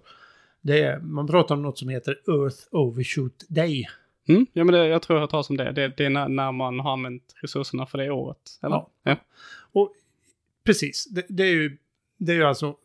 Det 0.61 0.81
är, 0.81 0.99
man 0.99 1.27
pratar 1.27 1.55
om 1.55 1.61
något 1.61 1.77
som 1.77 1.89
heter 1.89 2.11
Earth 2.11 2.57
Overshoot 2.71 3.45
Day. 3.47 3.87
Mm. 4.29 4.45
Ja, 4.53 4.63
men 4.63 4.73
det, 4.73 4.87
jag 4.87 5.01
tror 5.01 5.15
jag 5.15 5.19
har 5.19 5.23
hört 5.23 5.31
talas 5.31 5.49
om 5.49 5.57
det. 5.57 5.71
det. 5.71 5.93
Det 5.97 6.05
är 6.05 6.09
när, 6.09 6.29
när 6.29 6.51
man 6.51 6.79
har 6.79 6.93
använt 6.93 7.33
resurserna 7.41 7.85
för 7.85 7.97
det 7.97 8.11
året. 8.11 8.59
Eller? 8.61 8.75
Ja. 8.75 8.89
ja. 9.03 9.15
Och 9.71 9.93
precis, 10.63 11.05
det, 11.05 11.25
det, 11.29 11.43
är 11.43 11.53
ju, 11.53 11.77
det 12.17 12.31
är 12.31 12.35
ju 12.35 12.43
alltså 12.43 12.75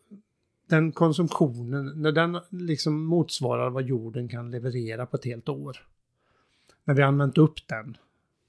den 0.69 0.91
konsumtionen, 0.91 1.91
när 1.95 2.11
den 2.11 2.39
liksom 2.49 3.05
motsvarar 3.05 3.69
vad 3.69 3.83
jorden 3.83 4.29
kan 4.29 4.51
leverera 4.51 5.05
på 5.05 5.17
ett 5.17 5.25
helt 5.25 5.49
år. 5.49 5.77
När 6.83 6.93
vi 6.93 7.01
använt 7.01 7.37
upp 7.37 7.67
den, 7.67 7.97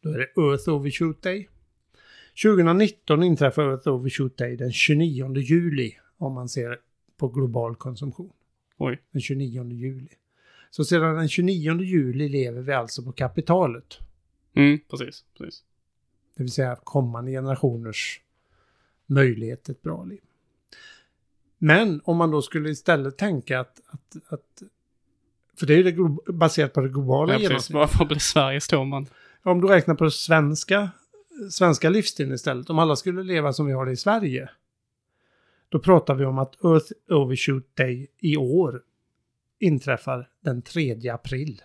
då 0.00 0.10
är 0.10 0.18
det 0.18 0.40
Earth 0.40 0.68
Overshoot 0.68 1.22
Day. 1.22 1.48
2019 2.42 3.22
inträffar 3.22 3.62
Earth 3.62 3.88
Overshoot 3.88 4.36
Day 4.36 4.56
den 4.56 4.72
29 4.72 5.36
juli 5.36 5.92
om 6.18 6.32
man 6.32 6.48
ser 6.48 6.78
på 7.16 7.28
global 7.28 7.76
konsumtion. 7.76 8.32
Oj. 8.78 9.02
Den 9.12 9.22
29 9.22 9.72
juli. 9.72 10.08
Så 10.76 10.84
sedan 10.84 11.16
den 11.16 11.28
29 11.28 11.80
juli 11.80 12.28
lever 12.28 12.62
vi 12.62 12.72
alltså 12.72 13.02
på 13.02 13.12
kapitalet. 13.12 13.98
Mm, 14.54 14.78
precis, 14.90 15.24
precis. 15.38 15.62
Det 16.36 16.42
vill 16.42 16.52
säga 16.52 16.76
kommande 16.84 17.30
generationers 17.30 18.20
möjlighet 19.06 19.64
till 19.64 19.72
ett 19.72 19.82
bra 19.82 20.04
liv. 20.04 20.20
Men 21.58 22.00
om 22.04 22.16
man 22.16 22.30
då 22.30 22.42
skulle 22.42 22.70
istället 22.70 23.18
tänka 23.18 23.60
att, 23.60 23.80
att, 23.86 24.32
att 24.32 24.62
för 25.58 25.66
det 25.66 25.74
är 25.74 25.76
ju 25.76 25.82
det 25.82 26.32
baserat 26.32 26.72
på 26.72 26.80
det 26.80 26.88
globala 26.88 27.32
Ja, 27.32 27.38
precis. 27.38 27.50
genomsnittet. 27.50 27.74
Varför 27.74 28.04
blir 28.04 28.18
Sverige 28.18 28.60
stor 28.60 28.84
man? 28.84 29.06
Om 29.42 29.60
du 29.60 29.68
räknar 29.68 29.94
på 29.94 30.04
det 30.04 30.10
svenska, 30.10 30.90
svenska 31.50 31.90
livsstilen 31.90 32.34
istället, 32.34 32.70
om 32.70 32.78
alla 32.78 32.96
skulle 32.96 33.22
leva 33.22 33.52
som 33.52 33.66
vi 33.66 33.72
har 33.72 33.86
det 33.86 33.92
i 33.92 33.96
Sverige, 33.96 34.50
då 35.68 35.78
pratar 35.78 36.14
vi 36.14 36.24
om 36.24 36.38
att 36.38 36.64
Earth 36.64 36.92
Overshoot 37.08 37.76
Day 37.76 38.06
i 38.18 38.36
år 38.36 38.82
inträffar 39.58 40.30
den 40.40 40.62
3 40.62 41.08
april. 41.08 41.62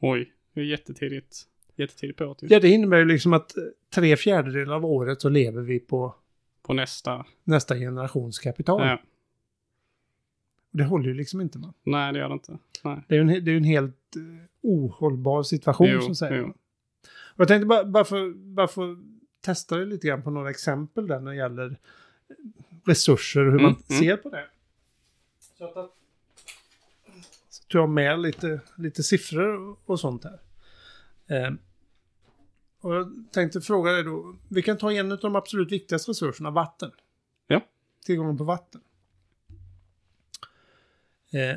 Oj, 0.00 0.32
det 0.54 0.60
är 0.60 0.64
jättetidigt. 0.64 1.42
Jättetidigt 1.76 2.18
på 2.18 2.24
året 2.24 2.42
ju. 2.42 2.46
Ja, 2.50 2.60
det 2.60 2.68
innebär 2.68 2.98
ju 2.98 3.04
liksom 3.04 3.32
att 3.32 3.56
eh, 3.56 3.62
tre 3.94 4.16
fjärdedelar 4.16 4.74
av 4.76 4.84
året 4.84 5.20
så 5.20 5.28
lever 5.28 5.62
vi 5.62 5.80
på 5.80 6.14
På 6.62 6.72
nästa. 6.74 7.26
nästa 7.44 7.74
generations 7.76 8.38
kapital. 8.38 8.86
Ja. 8.86 9.02
Det 10.70 10.84
håller 10.84 11.08
ju 11.08 11.14
liksom 11.14 11.40
inte 11.40 11.58
man. 11.58 11.72
Nej, 11.82 12.12
det 12.12 12.18
gör 12.18 12.28
det 12.28 12.32
inte. 12.34 12.58
Nej. 12.84 13.04
Det 13.08 13.14
är 13.16 13.24
ju 13.24 13.36
en, 13.36 13.44
det 13.44 13.50
är 13.52 13.56
en 13.56 13.64
helt 13.64 14.16
eh, 14.16 14.22
ohållbar 14.60 15.42
situation 15.42 15.88
Jo, 15.90 16.00
så 16.00 16.10
att 16.10 16.16
säga. 16.16 16.36
jo. 16.36 16.48
Och 17.34 17.40
jag 17.40 17.48
tänkte 17.48 17.66
bara, 17.66 17.84
bara, 17.84 18.04
för, 18.04 18.34
bara 18.34 18.68
för 18.68 18.92
att 18.92 18.98
testa 19.40 19.76
det 19.76 19.84
lite 19.84 20.06
grann 20.06 20.22
på 20.22 20.30
några 20.30 20.50
exempel 20.50 21.06
där 21.06 21.20
när 21.20 21.30
det 21.30 21.36
gäller 21.36 21.76
resurser 22.84 23.40
och 23.46 23.52
hur 23.52 23.60
Mm, 23.60 23.62
man 23.72 23.82
mm. 23.90 24.00
ser 24.00 24.16
på 24.16 24.30
det. 24.30 24.44
Så 25.58 25.64
att, 25.64 25.94
tog 27.68 27.82
jag 27.82 27.88
med 27.88 28.20
lite, 28.20 28.60
lite 28.76 29.02
siffror 29.02 29.76
och, 29.84 30.00
sånt 30.00 30.24
här. 30.24 30.40
Eh, 31.26 31.52
och 32.80 32.94
jag 32.94 33.12
tänkte 33.32 33.60
fråga 33.60 33.92
dig 33.92 34.04
då, 34.04 34.36
vi 34.48 34.62
kan 34.62 34.78
ta 34.78 34.92
en 34.92 35.12
av 35.12 35.18
de 35.18 35.36
absolut 35.36 35.72
viktigaste 35.72 36.10
resurserna, 36.10 36.50
vatten. 36.50 36.90
Ja. 37.46 37.60
Tillgången 38.06 38.36
på 38.36 38.44
vatten. 38.44 38.80
Eh, 41.32 41.56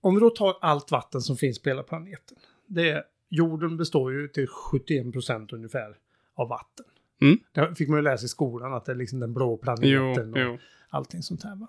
om 0.00 0.14
vi 0.14 0.20
då 0.20 0.30
tar 0.30 0.56
allt 0.60 0.90
vatten 0.90 1.20
som 1.20 1.36
finns 1.36 1.62
på 1.62 1.68
hela 1.68 1.82
planeten. 1.82 2.36
Det 2.66 2.90
är, 2.90 3.04
jorden 3.28 3.76
består 3.76 4.12
ju 4.12 4.28
till 4.28 4.46
71% 4.46 5.54
ungefär 5.54 5.98
av 6.34 6.48
vatten. 6.48 6.86
Mm. 7.20 7.38
Det 7.52 7.74
fick 7.74 7.88
man 7.88 7.98
ju 7.98 8.02
läsa 8.02 8.24
i 8.24 8.28
skolan 8.28 8.74
att 8.74 8.84
det 8.84 8.92
är 8.92 8.96
liksom 8.96 9.20
den 9.20 9.34
blå 9.34 9.50
Jo, 9.50 9.56
planeten 9.56 10.32
och 10.32 10.38
jo. 10.38 10.58
allting 10.88 11.22
sånt 11.22 11.42
här. 11.42 11.56
Va? 11.56 11.68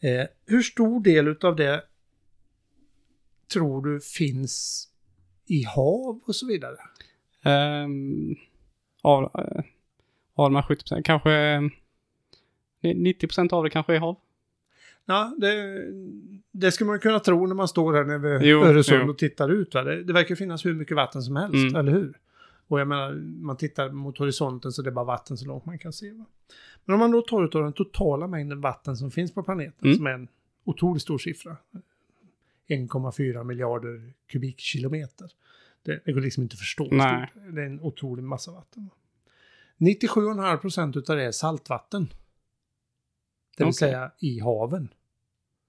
Eh, 0.00 0.26
hur 0.46 0.62
stor 0.62 1.00
del 1.00 1.28
utav 1.28 1.56
det 1.56 1.82
tror 3.52 3.86
du 3.86 4.00
finns 4.00 4.88
i 5.46 5.62
hav 5.64 6.20
och 6.26 6.34
så 6.34 6.46
vidare? 6.46 6.76
Um, 7.84 8.36
av, 9.02 9.22
uh, 9.22 9.62
av 10.34 10.50
de 10.50 10.54
här 10.54 10.62
70 10.62 10.82
procent, 10.82 11.06
kanske 11.06 11.32
eh, 12.82 12.96
90 12.96 13.26
procent 13.26 13.52
av 13.52 13.64
det 13.64 13.70
kanske 13.70 13.94
är 13.94 13.98
hav. 14.00 14.16
Ja, 15.08 15.34
det, 15.38 15.82
det 16.52 16.72
skulle 16.72 16.88
man 16.88 16.98
kunna 17.00 17.18
tro 17.20 17.46
när 17.46 17.54
man 17.54 17.68
står 17.68 17.94
här 17.94 18.04
nere 18.04 18.18
vid 18.38 18.48
Jo, 18.48 18.64
Öresund 18.64 19.02
jo. 19.04 19.10
och 19.10 19.18
tittar 19.18 19.48
ut. 19.48 19.74
Va? 19.74 19.82
Det, 19.82 20.04
det 20.04 20.12
verkar 20.12 20.34
finnas 20.34 20.66
hur 20.66 20.74
mycket 20.74 20.96
vatten 20.96 21.22
som 21.22 21.36
helst, 21.36 21.54
Mm. 21.54 21.74
eller 21.76 21.92
hur? 21.92 22.18
Och 22.68 22.80
jag 22.80 22.88
menar, 22.88 23.12
man 23.44 23.56
tittar 23.56 23.90
mot 23.90 24.18
horisonten 24.18 24.72
så 24.72 24.82
det 24.82 24.88
är 24.90 24.92
bara 24.92 25.04
vatten 25.04 25.36
så 25.36 25.46
långt 25.46 25.66
man 25.66 25.78
kan 25.78 25.92
se. 25.92 26.10
Va? 26.12 26.24
Men 26.84 26.94
om 26.94 26.98
man 27.00 27.10
då 27.10 27.22
tar 27.22 27.44
ut 27.44 27.52
den 27.52 27.72
totala 27.72 28.26
mängden 28.26 28.60
vatten 28.60 28.96
som 28.96 29.10
finns 29.10 29.34
på 29.34 29.42
planeten, 29.42 29.84
Mm. 29.84 29.96
som 29.96 30.06
är 30.06 30.10
en 30.10 30.28
otroligt 30.64 31.02
stor 31.02 31.18
siffra. 31.18 31.56
1,4 32.68 33.44
miljarder 33.44 34.12
kubikkilometer. 34.26 35.30
Det, 35.82 36.00
det 36.04 36.12
går 36.12 36.20
liksom 36.20 36.42
inte 36.42 36.54
att 36.54 36.58
förstå. 36.58 36.88
Nej. 36.92 37.32
det 37.50 37.62
är. 37.62 37.66
En 37.66 37.80
otrolig 37.80 38.22
massa 38.22 38.52
vatten. 38.52 38.84
va? 38.84 38.94
97,5 39.78 40.56
procent 40.56 40.96
utav 40.96 41.16
det 41.16 41.24
är 41.24 41.32
saltvatten. 41.32 42.04
Det 43.56 43.64
vill 43.64 43.68
Okej. 43.68 43.72
säga 43.72 44.10
i 44.18 44.40
haven. 44.40 44.88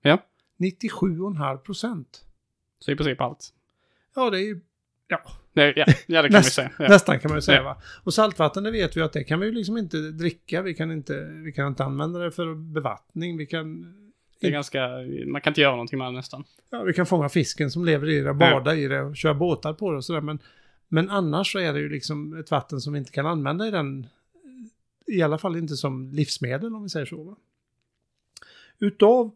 Ja, 0.02 0.24
97,5 0.60 1.58
procent. 1.58 2.26
så 2.80 2.92
i 2.92 2.96
princip 2.96 3.22
allt. 3.22 3.54
Ja, 4.16 4.30
det 4.30 4.38
är 4.40 4.46
ju 4.46 4.60
ja, 5.08 5.22
Det, 5.54 5.74
ja, 5.76 5.86
ja, 6.08 6.22
det 6.22 6.30
kan 6.30 6.42
vi 6.42 6.48
Näst- 6.48 6.54
säga. 6.56 6.72
Ja. 6.80 6.88
nästan 6.88 7.20
kan 7.20 7.30
man 7.32 7.38
ju 7.38 7.42
säga 7.42 7.58
Ja. 7.58 7.64
va. 7.64 7.82
Och 8.04 8.14
saltvatten, 8.14 8.64
det 8.64 8.72
vet 8.72 8.98
vi 8.98 9.02
att 9.02 9.14
det 9.14 9.24
kan 9.24 9.40
vi 9.40 9.46
ju 9.46 9.52
liksom 9.52 9.78
inte 9.78 9.98
dricka. 10.12 10.62
Vi 10.62 10.74
kan 10.74 10.92
inte, 10.92 11.24
vi 11.26 11.52
kan 11.52 11.68
inte 11.68 11.84
använda 11.84 12.20
det 12.20 12.32
för 12.32 12.56
bevattning. 12.56 13.38
Vi 13.38 13.46
kan, 13.46 13.94
Det 14.40 14.48
är 14.48 14.52
ganska, 14.52 14.90
man 15.28 15.42
kan 15.42 15.52
inte 15.52 15.62
göra 15.62 15.72
någonting 15.72 16.00
med 16.00 16.08
det 16.08 16.12
nästan. 16.12 16.44
ja, 16.70 16.84
vi 16.84 16.94
kan 16.94 17.06
fånga 17.06 17.30
fisken 17.30 17.72
som 17.72 17.86
lever 17.86 18.10
i 18.10 18.20
det, 18.20 18.34
bada 18.34 18.76
i 18.76 18.88
det 18.88 19.16
köra 19.16 19.34
båtar 19.34 19.74
på 19.74 19.92
det 19.92 19.98
och 19.98 20.06
sådär. 20.06 20.22
Men, 20.22 20.40
men 20.88 21.10
annars 21.10 21.52
så 21.52 21.60
är 21.60 21.74
det 21.74 21.80
ju 21.80 21.90
liksom 21.90 22.38
ett 22.38 22.52
vatten 22.52 22.82
som 22.82 22.94
vi 22.94 23.00
inte 23.00 23.12
kan 23.12 23.26
använda 23.26 23.68
i 23.68 23.72
den, 23.72 24.08
i 25.08 25.22
alla 25.22 25.38
fall 25.38 25.56
inte 25.56 25.76
som 25.76 26.12
livsmedel 26.12 26.76
om 26.76 26.84
vi 26.84 26.90
säger 26.90 27.06
så. 27.06 27.24
Va? 27.24 27.36
Utav 28.80 29.32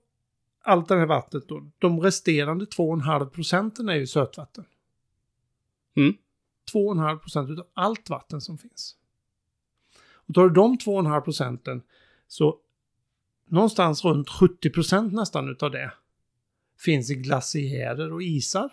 allt 0.62 0.88
det 0.88 0.98
här 0.98 1.06
vattnet 1.06 1.48
då, 1.48 1.72
de 1.80 2.00
resterande 2.00 2.66
2,5 2.66 3.30
procenten 3.30 3.90
är 3.90 3.96
ju 3.96 4.08
sötvatten. 4.08 4.66
Mm. 5.96 6.14
2,5 6.74 7.18
procent 7.18 7.50
utav 7.50 7.68
allt 7.74 8.10
vatten 8.10 8.42
som 8.42 8.58
finns. 8.58 8.96
Och 10.14 10.34
tar 10.34 10.44
du 10.44 10.50
de 10.50 10.78
2,5 10.78 11.22
procenten 11.22 11.82
så 12.28 12.58
någonstans 13.52 14.04
runt 14.06 14.30
70 14.30 14.70
procent 14.70 15.14
nästan 15.14 15.50
utav 15.50 15.72
det 15.72 15.94
finns 16.80 17.12
i 17.12 17.16
glaciärer 17.16 18.14
och 18.14 18.24
isar. 18.24 18.70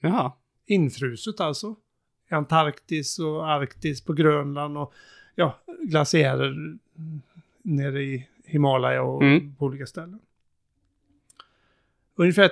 Jaha. 0.00 0.32
Infruset 0.66 1.40
alltså. 1.40 1.76
I 2.30 2.34
Antarktis 2.34 3.18
och 3.18 3.48
Arktis 3.50 4.04
på 4.04 4.12
Grönland 4.12 4.78
och 4.78 4.92
ja, 5.34 5.58
glaciärer 5.82 6.78
nere 7.62 8.02
i 8.02 8.28
Himalaya 8.44 9.02
och 9.02 9.22
Mm. 9.22 9.54
på 9.54 9.64
olika 9.64 9.86
ställen. 9.86 10.18
Ungefär 12.14 12.48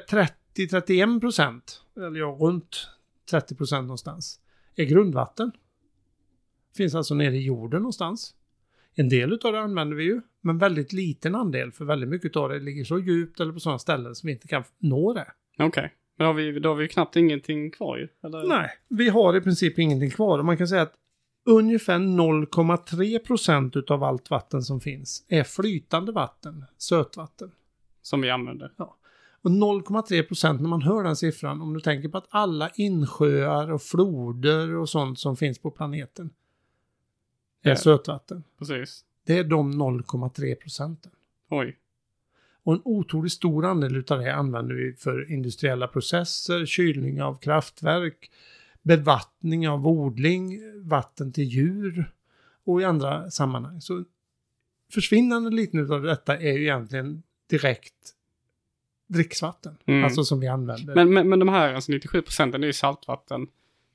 30-31 0.55 1.21
procent, 1.21 1.83
eller 1.97 2.21
ja, 2.21 2.37
runt 2.41 2.89
30 3.31 3.55
procent 3.55 3.87
någonstans, 3.87 4.41
är 4.77 4.85
grundvatten. 4.85 5.53
Finns 6.77 6.95
alltså 6.95 7.15
nere 7.15 7.37
i 7.37 7.43
jorden 7.43 7.83
någonstans. 7.83 8.35
En 8.95 9.09
del 9.09 9.33
av 9.33 9.53
det 9.53 9.61
använder 9.61 9.97
vi 9.97 10.05
ju, 10.05 10.21
men 10.41 10.59
väldigt 10.59 10.93
liten 10.93 11.35
andel, 11.35 11.73
för 11.73 11.85
väldigt 11.85 12.09
mycket 12.09 12.37
av 12.37 12.49
det 12.49 12.59
ligger 12.59 12.85
så 12.85 12.99
djupt 12.99 13.41
eller 13.41 13.53
på 13.53 13.61
sådana 13.61 13.79
ställen 13.79 14.15
som 14.15 14.27
vi 14.27 14.33
inte 14.33 14.49
kan 14.49 14.65
nå 14.79 15.13
det. 15.13 15.27
Okej. 15.59 15.93
Men 16.17 16.25
då 16.25 16.29
har, 16.29 16.35
vi, 16.35 16.61
då 16.61 16.69
har 16.69 16.77
vi 16.77 16.83
ju 16.83 16.89
knappt 16.89 17.17
ingenting 17.17 17.71
kvar 17.71 17.97
ju. 17.97 18.09
Eller? 18.25 18.49
Nej, 18.49 18.71
vi 18.89 19.09
har 19.09 19.37
i 19.37 19.41
princip 19.41 19.79
ingenting 19.79 20.11
kvar. 20.11 20.39
Och 20.39 20.45
man 20.45 20.57
kan 20.57 20.69
säga 20.69 20.83
att 20.83 20.95
ungefär 21.47 21.99
0,3 21.99 23.19
procent 23.19 23.77
utav 23.77 24.05
allt 24.05 24.31
vatten 24.31 24.63
som 24.63 24.81
finns 24.81 25.25
är 25.29 25.45
flytande 25.45 26.13
vatten, 26.13 26.65
sötvatten. 26.79 27.51
Som 28.03 28.21
vi 28.21 28.31
använder. 28.31 28.73
Och 29.43 29.51
0,3 29.51 30.23
procent 30.23 30.61
när 30.61 30.69
man 30.69 30.83
hör 30.83 31.05
den 31.05 31.17
siffran, 31.17 31.63
om 31.63 31.75
du 31.75 31.81
tänker 31.81 32.09
på 32.09 32.19
att 32.19 32.27
alla 32.31 32.71
insjöar 32.75 33.73
och 33.73 33.83
floder 33.83 34.77
och 34.77 34.89
sånt 34.89 35.19
som 35.19 35.37
finns 35.37 35.59
på 35.59 35.71
planeten 35.71 36.31
är 37.71 37.75
sötvatten. 37.75 38.45
Precis. 38.59 39.05
Det 39.27 39.39
är 39.39 39.45
de 39.45 39.73
0,3 39.83 40.55
procenten. 40.55 41.13
Oj. 41.49 41.79
Och 42.63 42.73
en 42.73 42.81
otroligt 42.85 43.33
stor 43.33 43.65
andel 43.65 43.97
utav 43.97 44.19
det 44.19 44.35
använder 44.35 44.75
vi 44.75 44.93
för 44.93 45.33
industriella 45.33 45.89
processer, 45.89 46.67
kylning 46.67 47.23
av 47.23 47.39
kraftverk, 47.39 48.31
bevattning 48.83 49.69
av 49.69 49.87
odling, 49.87 50.61
vatten 50.89 51.33
till 51.33 51.45
djur 51.45 52.13
och 52.65 52.81
i 52.81 52.85
andra 52.85 53.31
sammanhang. 53.31 53.81
Så 53.81 54.05
försvinnande 54.93 55.51
liten 55.51 55.93
av 55.93 56.03
detta 56.03 56.37
är 56.37 56.53
ju 56.53 56.63
egentligen 56.63 57.23
direkt 57.51 58.15
dricksvatten. 59.07 59.77
Mm. 59.87 60.05
Alltså 60.05 60.25
som 60.25 60.41
vi 60.41 60.49
använder. 60.49 60.95
Men, 60.95 61.15
men, 61.15 61.29
men 61.29 61.39
de 61.39 61.49
här 61.49 61.75
alltså 61.75 61.93
97 61.93 62.23
procenten 62.23 62.63
är 62.63 62.67
ju 62.67 62.73
saltvatten. 62.73 63.41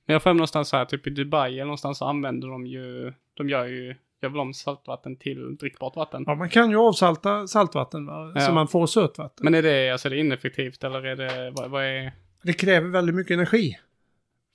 Men 0.05 0.13
jag 0.13 0.23
får 0.23 0.33
någonstans 0.33 0.69
så 0.69 0.77
här, 0.77 0.85
typ 0.85 1.07
i 1.07 1.09
Dubai 1.09 1.53
eller 1.53 1.63
någonstans 1.63 1.97
så 1.97 2.05
använder 2.05 2.47
de 2.47 2.65
ju, 2.65 3.13
de 3.37 3.49
gör 3.49 3.65
ju, 3.65 3.95
gör 4.21 4.29
väl 4.29 4.39
om 4.39 4.53
saltvatten 4.53 5.15
till 5.15 5.55
drickbart 5.55 5.95
vatten. 5.95 6.23
Ja, 6.27 6.35
man 6.35 6.49
kan 6.49 6.69
ju 6.69 6.77
avsalta 6.77 7.47
saltvatten 7.47 8.05
va? 8.05 8.31
Ja. 8.35 8.41
så 8.41 8.51
man 8.51 8.67
får 8.67 8.87
sötvatten. 8.87 9.43
Men 9.43 9.53
är 9.53 9.61
det, 9.61 9.89
alltså 9.89 10.07
är 10.07 10.09
det 10.09 10.19
ineffektivt 10.19 10.83
eller 10.83 11.05
är 11.05 11.15
det, 11.15 11.51
vad, 11.51 11.69
vad 11.69 11.83
är, 11.83 12.13
Det 12.43 12.53
kräver 12.53 12.89
väldigt 12.89 13.15
mycket 13.15 13.33
energi. 13.33 13.77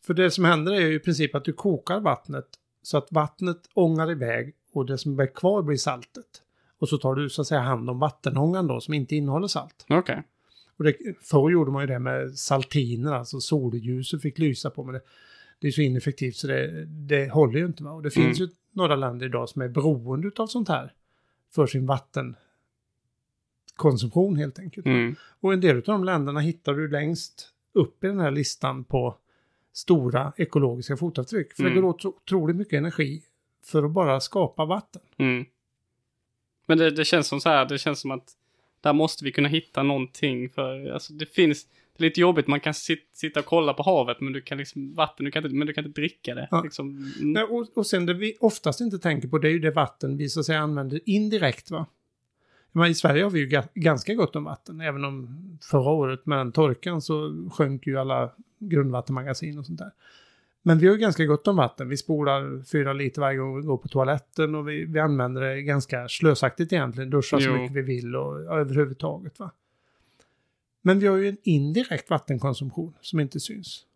För 0.06 0.14
det 0.14 0.30
som 0.30 0.44
händer 0.44 0.72
är 0.72 0.80
ju 0.80 0.94
i 0.94 0.98
princip 0.98 1.34
att 1.34 1.44
du 1.44 1.52
kokar 1.52 2.00
vattnet 2.00 2.46
så 2.82 2.98
att 2.98 3.12
vattnet 3.12 3.58
ångar 3.74 4.10
iväg 4.10 4.54
och 4.72 4.86
det 4.86 4.98
som 4.98 5.16
blir 5.16 5.26
kvar 5.26 5.62
blir 5.62 5.76
saltet. 5.76 6.42
Och 6.78 6.88
så 6.88 6.98
tar 6.98 7.14
du 7.14 7.30
så 7.30 7.40
att 7.40 7.46
säga 7.46 7.60
hand 7.60 7.90
om 7.90 7.98
vattenångan 7.98 8.66
då 8.66 8.80
som 8.80 8.94
inte 8.94 9.16
innehåller 9.16 9.48
salt. 9.48 9.86
okej. 9.88 10.22
Och 10.76 10.84
det, 10.84 10.96
förr 11.22 11.50
gjorde 11.50 11.70
man 11.70 11.82
ju 11.82 11.86
det 11.86 11.98
med 11.98 12.38
saltiner, 12.38 13.12
alltså 13.12 13.40
solljuset 13.40 14.22
fick 14.22 14.38
lysa 14.38 14.70
på 14.70 14.84
men 14.84 14.94
det, 14.94 15.00
det 15.62 15.68
är 15.68 15.72
så 15.72 15.82
ineffektivt 15.82 16.36
så 16.36 16.46
det, 16.46 16.84
det 16.86 17.32
håller 17.32 17.58
ju 17.58 17.66
inte. 17.66 17.84
Va? 17.84 17.90
Och 17.92 18.02
det 18.02 18.10
finns 18.10 18.40
Mm. 18.40 18.50
ju 18.50 18.56
några 18.72 18.96
länder 18.96 19.26
idag 19.26 19.48
som 19.48 19.62
är 19.62 19.68
beroende 19.68 20.30
av 20.36 20.46
sånt 20.46 20.68
här 20.68 20.92
för 21.54 21.66
sin 21.66 21.86
vattenkonsumtion 21.86 24.36
helt 24.36 24.58
enkelt. 24.58 24.86
Mm. 24.86 25.16
Och 25.40 25.52
en 25.52 25.60
del 25.60 25.76
av 25.76 25.82
de 25.82 26.04
länderna 26.04 26.40
hittar 26.40 26.74
du 26.74 26.88
längst 26.88 27.48
upp 27.72 28.04
i 28.04 28.06
den 28.06 28.20
här 28.20 28.30
listan 28.30 28.84
på 28.84 29.16
stora 29.72 30.32
ekologiska 30.36 30.96
fotavtryck. 30.96 31.52
För 31.52 31.62
Mm. 31.62 31.74
det 31.74 31.80
går 31.80 31.88
åt 31.88 32.04
otroligt 32.04 32.56
mycket 32.56 32.78
energi 32.78 33.22
för 33.64 33.82
att 33.82 33.90
bara 33.90 34.20
skapa 34.20 34.64
vatten. 34.64 35.02
Mm. 35.16 35.44
Men 36.66 36.78
det, 36.78 36.90
det 36.90 37.04
känns 37.04 37.26
som 37.28 37.40
så 37.40 37.48
här, 37.48 37.64
det 37.66 37.78
känns 37.78 38.00
som 38.00 38.10
att 38.10 38.32
där 38.80 38.92
måste 38.92 39.24
vi 39.24 39.32
kunna 39.32 39.48
hitta 39.48 39.82
någonting 39.82 40.48
för, 40.48 40.90
alltså 40.90 41.12
det 41.12 41.26
finns, 41.26 41.66
det 41.98 42.04
är 42.04 42.08
lite 42.08 42.20
jobbigt, 42.20 42.46
man 42.46 42.60
kan 42.60 42.74
sit, 42.74 43.10
sitta 43.12 43.40
och 43.40 43.46
kolla 43.46 43.74
på 43.74 43.82
havet 43.82 44.20
men 44.20 44.32
du 44.32 44.40
kan 44.40 44.58
liksom, 44.58 44.94
vatten, 44.94 45.24
du 45.24 45.30
kan 45.30 45.44
inte, 45.44 45.56
men 45.56 45.66
du 45.66 45.72
kan 45.72 45.86
inte 45.86 46.00
dricka 46.00 46.34
det. 46.34 46.48
Ja. 46.50 46.62
Liksom. 46.62 47.12
Nej, 47.20 47.42
och, 47.42 47.66
och 47.74 47.86
sen 47.86 48.06
det 48.06 48.14
vi 48.14 48.36
oftast 48.40 48.80
inte 48.80 48.98
tänker 48.98 49.28
på 49.28 49.38
det 49.38 49.48
är 49.48 49.52
ju 49.52 49.58
det 49.58 49.70
vatten 49.70 50.16
vi 50.16 50.28
så 50.28 50.40
att 50.40 50.46
säga 50.46 50.60
använder 50.60 51.00
indirekt 51.04 51.70
va. 51.70 51.86
Men 52.72 52.90
I 52.90 52.94
Sverige 52.94 53.22
har 53.22 53.30
vi 53.30 53.40
ju 53.40 53.48
ga- 53.48 53.68
ganska 53.74 54.14
gott 54.14 54.36
om 54.36 54.44
vatten, 54.44 54.80
även 54.80 55.04
om 55.04 55.28
förra 55.70 55.90
året 55.90 56.26
med 56.26 56.38
den 56.38 56.52
torkan 56.52 57.02
så 57.02 57.48
sjönk 57.52 57.86
ju 57.86 57.98
alla 57.98 58.30
grundvattenmagasin 58.58 59.58
och 59.58 59.66
sånt 59.66 59.78
där. 59.78 59.90
Men 60.62 60.78
vi 60.78 60.86
har 60.86 60.94
ju 60.94 61.00
ganska 61.00 61.24
gott 61.24 61.48
om 61.48 61.56
vatten. 61.56 61.88
Vi 61.88 61.96
spolar 61.96 62.62
fyra 62.64 62.92
liter 62.92 63.20
varje 63.20 63.38
gång 63.38 63.56
vi 63.56 63.62
går 63.62 63.76
på 63.76 63.88
toaletten 63.88 64.54
och 64.54 64.68
vi, 64.68 64.84
vi 64.84 65.00
använder 65.00 65.40
det 65.42 65.62
ganska 65.62 66.08
slösaktigt 66.08 66.72
egentligen. 66.72 67.10
Duschar 67.10 67.38
så 67.38 67.48
Jo. 67.48 67.54
mycket 67.56 67.76
vi 67.76 67.82
vill 67.82 68.16
och 68.16 68.42
ja, 68.42 68.58
överhuvudtaget. 68.58 69.38
Va? 69.40 69.50
Men 70.82 70.98
vi 70.98 71.06
har 71.06 71.16
ju 71.16 71.28
en 71.28 71.36
indirekt 71.42 72.10
vattenkonsumtion 72.10 72.94
som 73.00 73.20
inte 73.20 73.40
syns. 73.40 73.86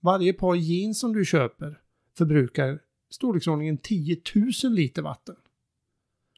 Varje 0.00 0.32
par 0.32 0.54
jeans 0.54 1.00
som 1.00 1.12
du 1.12 1.24
köper 1.24 1.80
förbrukar 2.18 2.80
storleksordningen 3.10 3.78
10 3.78 4.20
000 4.64 4.72
liter 4.72 5.02
vatten. 5.02 5.36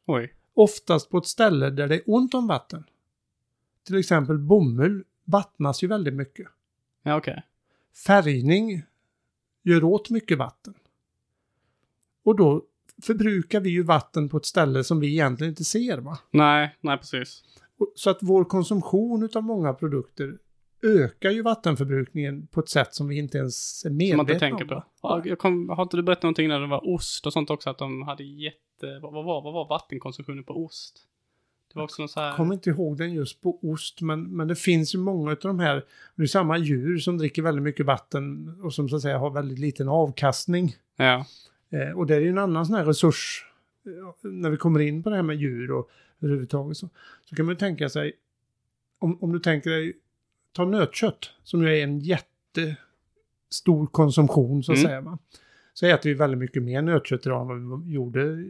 Oj. 0.06 0.34
Oftast 0.54 1.10
på 1.10 1.18
ett 1.18 1.26
ställe 1.26 1.70
där 1.70 1.88
det 1.88 1.94
är 1.94 2.02
ont 2.06 2.34
om 2.34 2.46
vatten. 2.46 2.84
Till 3.86 3.98
exempel 3.98 4.38
bomull 4.38 5.04
vattnas 5.24 5.82
ju 5.82 5.88
väldigt 5.88 6.14
mycket. 6.14 6.48
Ja, 7.02 7.16
okej. 7.16 7.42
Färgning 8.06 8.82
gör 9.62 9.84
åt 9.84 10.10
mycket 10.10 10.38
vatten. 10.38 10.74
Och 12.22 12.36
då 12.36 12.64
förbrukar 13.02 13.60
vi 13.60 13.70
ju 13.70 13.82
vatten 13.82 14.28
på 14.28 14.36
ett 14.36 14.46
ställe 14.46 14.84
som 14.84 15.00
vi 15.00 15.08
egentligen 15.08 15.50
inte 15.50 15.64
ser. 15.64 15.98
Va? 15.98 16.18
Nej, 16.30 16.76
nej 16.80 16.98
precis. 16.98 17.44
Så 17.94 18.10
att 18.10 18.18
vår 18.20 18.44
konsumtion 18.44 19.28
av 19.34 19.42
många 19.42 19.74
produkter 19.74 20.38
ökar 20.82 21.30
ju 21.30 21.42
vattenförbrukningen 21.42 22.46
på 22.46 22.60
ett 22.60 22.68
sätt 22.68 22.94
som 22.94 23.08
vi 23.08 23.18
inte 23.18 23.38
ens 23.38 23.84
är 23.84 23.90
medvetna 23.90 24.10
Som 24.10 24.16
man 24.16 24.26
inte 24.26 24.38
tänker 24.38 24.62
om. 24.62 24.68
på. 24.68 24.84
Ja, 25.02 25.22
jag 25.24 25.38
kom, 25.38 25.68
har 25.68 25.82
inte 25.82 25.96
du 25.96 26.02
berättat 26.02 26.22
någonting 26.22 26.48
när 26.48 26.60
det 26.60 26.66
var 26.66 26.88
ost 26.94 27.26
och 27.26 27.32
sånt 27.32 27.50
också? 27.50 27.70
Att 27.70 27.78
de 27.78 28.02
hade 28.02 28.24
jätte... 28.24 28.98
Vad, 29.02 29.12
var, 29.12 29.42
vad 29.42 29.52
var 29.52 29.68
vattenkonsumtionen 29.68 30.44
på 30.44 30.64
ost? 30.64 31.06
Det 31.72 31.78
var 31.78 31.84
också 31.84 32.02
någon 32.02 32.08
så 32.08 32.20
här... 32.20 32.26
Jag 32.26 32.36
kommer 32.36 32.54
inte 32.54 32.70
ihåg 32.70 32.96
den 32.96 33.12
just 33.14 33.40
på 33.40 33.58
ost, 33.62 34.00
men, 34.00 34.36
men 34.36 34.48
det 34.48 34.56
finns 34.56 34.94
ju 34.94 34.98
många 34.98 35.30
av 35.30 35.36
de 35.40 35.58
här, 35.58 35.84
det 36.16 36.22
är 36.22 36.26
samma 36.26 36.58
djur 36.58 36.98
som 36.98 37.18
dricker 37.18 37.42
väldigt 37.42 37.64
mycket 37.64 37.86
vatten 37.86 38.54
och 38.62 38.74
som 38.74 38.88
så 38.88 38.96
att 38.96 39.02
säga 39.02 39.18
har 39.18 39.30
väldigt 39.30 39.58
liten 39.58 39.88
avkastning. 39.88 40.76
Ja. 40.96 41.24
Eh, 41.70 41.98
och 41.98 42.06
det 42.06 42.14
är 42.14 42.20
ju 42.20 42.28
en 42.28 42.38
annan 42.38 42.66
sån 42.66 42.74
här 42.74 42.84
resurs, 42.84 43.46
när 44.22 44.50
vi 44.50 44.56
kommer 44.56 44.80
in 44.80 45.02
på 45.02 45.10
det 45.10 45.16
här 45.16 45.22
med 45.22 45.36
djur 45.36 45.70
och 45.72 45.90
överhuvudtaget 46.20 46.76
så, 46.76 46.88
så 47.24 47.36
kan 47.36 47.46
man 47.46 47.52
ju 47.54 47.58
tänka 47.58 47.88
sig, 47.88 48.12
om, 48.98 49.22
om 49.22 49.32
du 49.32 49.38
tänker 49.38 49.70
dig, 49.70 49.92
ta 50.52 50.64
nötkött 50.64 51.30
som 51.42 51.62
ju 51.62 51.68
är 51.78 51.82
en 51.84 52.00
jättestor 52.00 53.86
konsumtion 53.86 54.62
så 54.62 54.72
att 54.72 54.78
Mm. 54.78 54.88
säga. 54.88 55.00
Va? 55.00 55.18
Så 55.74 55.86
äter 55.86 56.10
vi 56.10 56.14
väldigt 56.14 56.38
mycket 56.38 56.62
mer 56.62 56.82
nötkött 56.82 57.26
idag 57.26 57.50
än 57.50 57.68
vad 57.70 57.84
vi 57.84 57.92
gjorde 57.92 58.44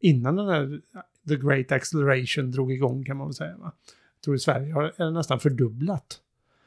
innan 0.00 0.36
den 0.36 0.48
här 0.48 0.80
the 1.28 1.36
great 1.36 1.72
acceleration 1.72 2.50
drog 2.50 2.72
igång 2.72 3.04
kan 3.04 3.16
man 3.16 3.26
väl 3.26 3.34
säga. 3.34 3.56
Va? 3.56 3.72
Jag 4.16 4.22
tror 4.24 4.36
i 4.36 4.38
Sverige 4.38 4.72
har 4.72 4.92
det 4.98 5.10
nästan 5.10 5.40
fördubblat. 5.40 6.20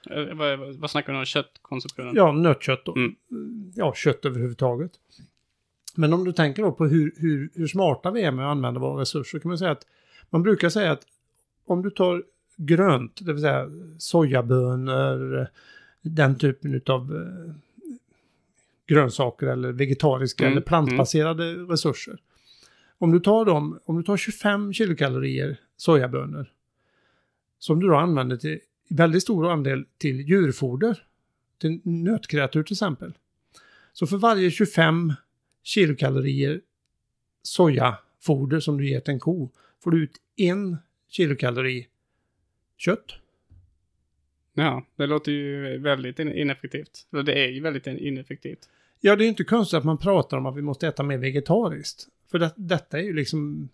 Eh, 0.10 0.34
Vad, 0.36 0.60
vad, 0.78 0.92
snackar 0.92 1.14
du 1.14 1.20
om? 1.20 1.26
Köttkonsumtionen? 1.26 2.16
Ja, 2.16 2.32
nötkött 2.32 2.86
då. 2.86 2.96
Mm. 2.96 3.16
Ja, 3.76 3.94
kött 3.96 4.26
överhuvudtaget. 4.26 4.92
Men 6.00 6.14
om 6.14 6.24
du 6.24 6.32
tänker 6.32 6.64
då 6.64 6.72
på 6.72 6.86
hur, 6.86 7.14
hur, 7.18 7.50
hur 7.54 7.68
smarta 7.68 8.12
vi 8.12 8.22
är 8.22 8.32
med 8.32 8.46
att 8.46 8.52
använda 8.52 8.80
våra 8.80 9.02
resurser 9.02 9.40
kan 9.40 9.50
man 9.50 9.58
säga 9.58 9.72
att 9.72 9.86
man 10.30 10.44
brukar 10.44 10.70
säga 10.70 10.92
att 10.92 11.02
om 11.66 11.82
du 11.82 11.90
tar 11.90 12.24
grönt, 12.58 13.20
det 13.26 13.34
vill 13.34 13.42
säga 13.42 13.70
sojabönor, 13.98 15.48
den 16.02 16.38
typen 16.38 16.82
av 16.86 17.16
eh, 17.16 17.54
grönsaker 18.88 19.48
eller 19.48 19.72
vegetariska 19.72 20.44
Mm, 20.44 20.52
eller 20.52 20.62
plantbaserade 20.62 21.54
resurser. 21.54 22.18
Om 22.98 23.12
du 23.12 23.20
tar 23.20 23.46
dem, 23.46 23.80
om 23.86 23.98
du 23.98 24.04
tar 24.04 24.18
25 24.18 24.74
kilokalorier 24.74 25.60
sojabönor 25.78 26.52
som 27.60 27.80
du 27.80 27.88
då 27.88 27.96
använder 27.96 28.38
till 28.38 28.60
väldigt 28.90 29.24
stor 29.24 29.52
andel 29.52 29.86
till 29.98 30.22
djurfoder, 30.22 31.04
till 31.62 31.82
nötkreatur 31.84 32.64
till 32.64 32.74
exempel. 32.74 33.14
Så 33.94 34.08
för 34.08 34.18
varje 34.18 34.52
25 34.52 35.14
kilokalorier 35.70 36.62
sojafoder 37.42 38.60
som 38.60 38.78
du 38.78 38.90
ger 38.90 39.00
till 39.00 39.14
en 39.14 39.20
ko 39.20 39.50
får 39.84 39.92
du 39.92 40.04
ut 40.04 40.18
en 40.36 40.78
kilokalori 41.10 41.88
kött. 42.78 43.12
Ja, 44.54 44.86
det 44.96 45.06
låter 45.06 45.32
ju 45.32 45.78
väldigt 45.78 46.20
in- 46.20 46.34
ineffektivt. 46.34 47.08
Eller 47.12 47.24
det 47.24 47.34
är 47.34 47.48
ju 47.48 47.62
väldigt 47.62 47.88
in- 47.88 47.98
ineffektivt. 47.98 48.70
Ja, 49.00 49.16
det 49.16 49.26
är 49.26 49.28
inte 49.28 49.44
konstigt 49.44 49.78
att 49.78 49.86
man 49.86 49.98
pratar 49.98 50.38
om 50.38 50.46
att 50.46 50.58
vi 50.58 50.62
måste 50.62 50.88
äta 50.88 51.04
mer 51.04 51.18
vegetariskt. 51.18 52.08
För 52.32 52.40
det, 52.40 52.54
detta 52.56 53.00
är 53.00 53.04
ju 53.04 53.14
liksom... 53.14 53.70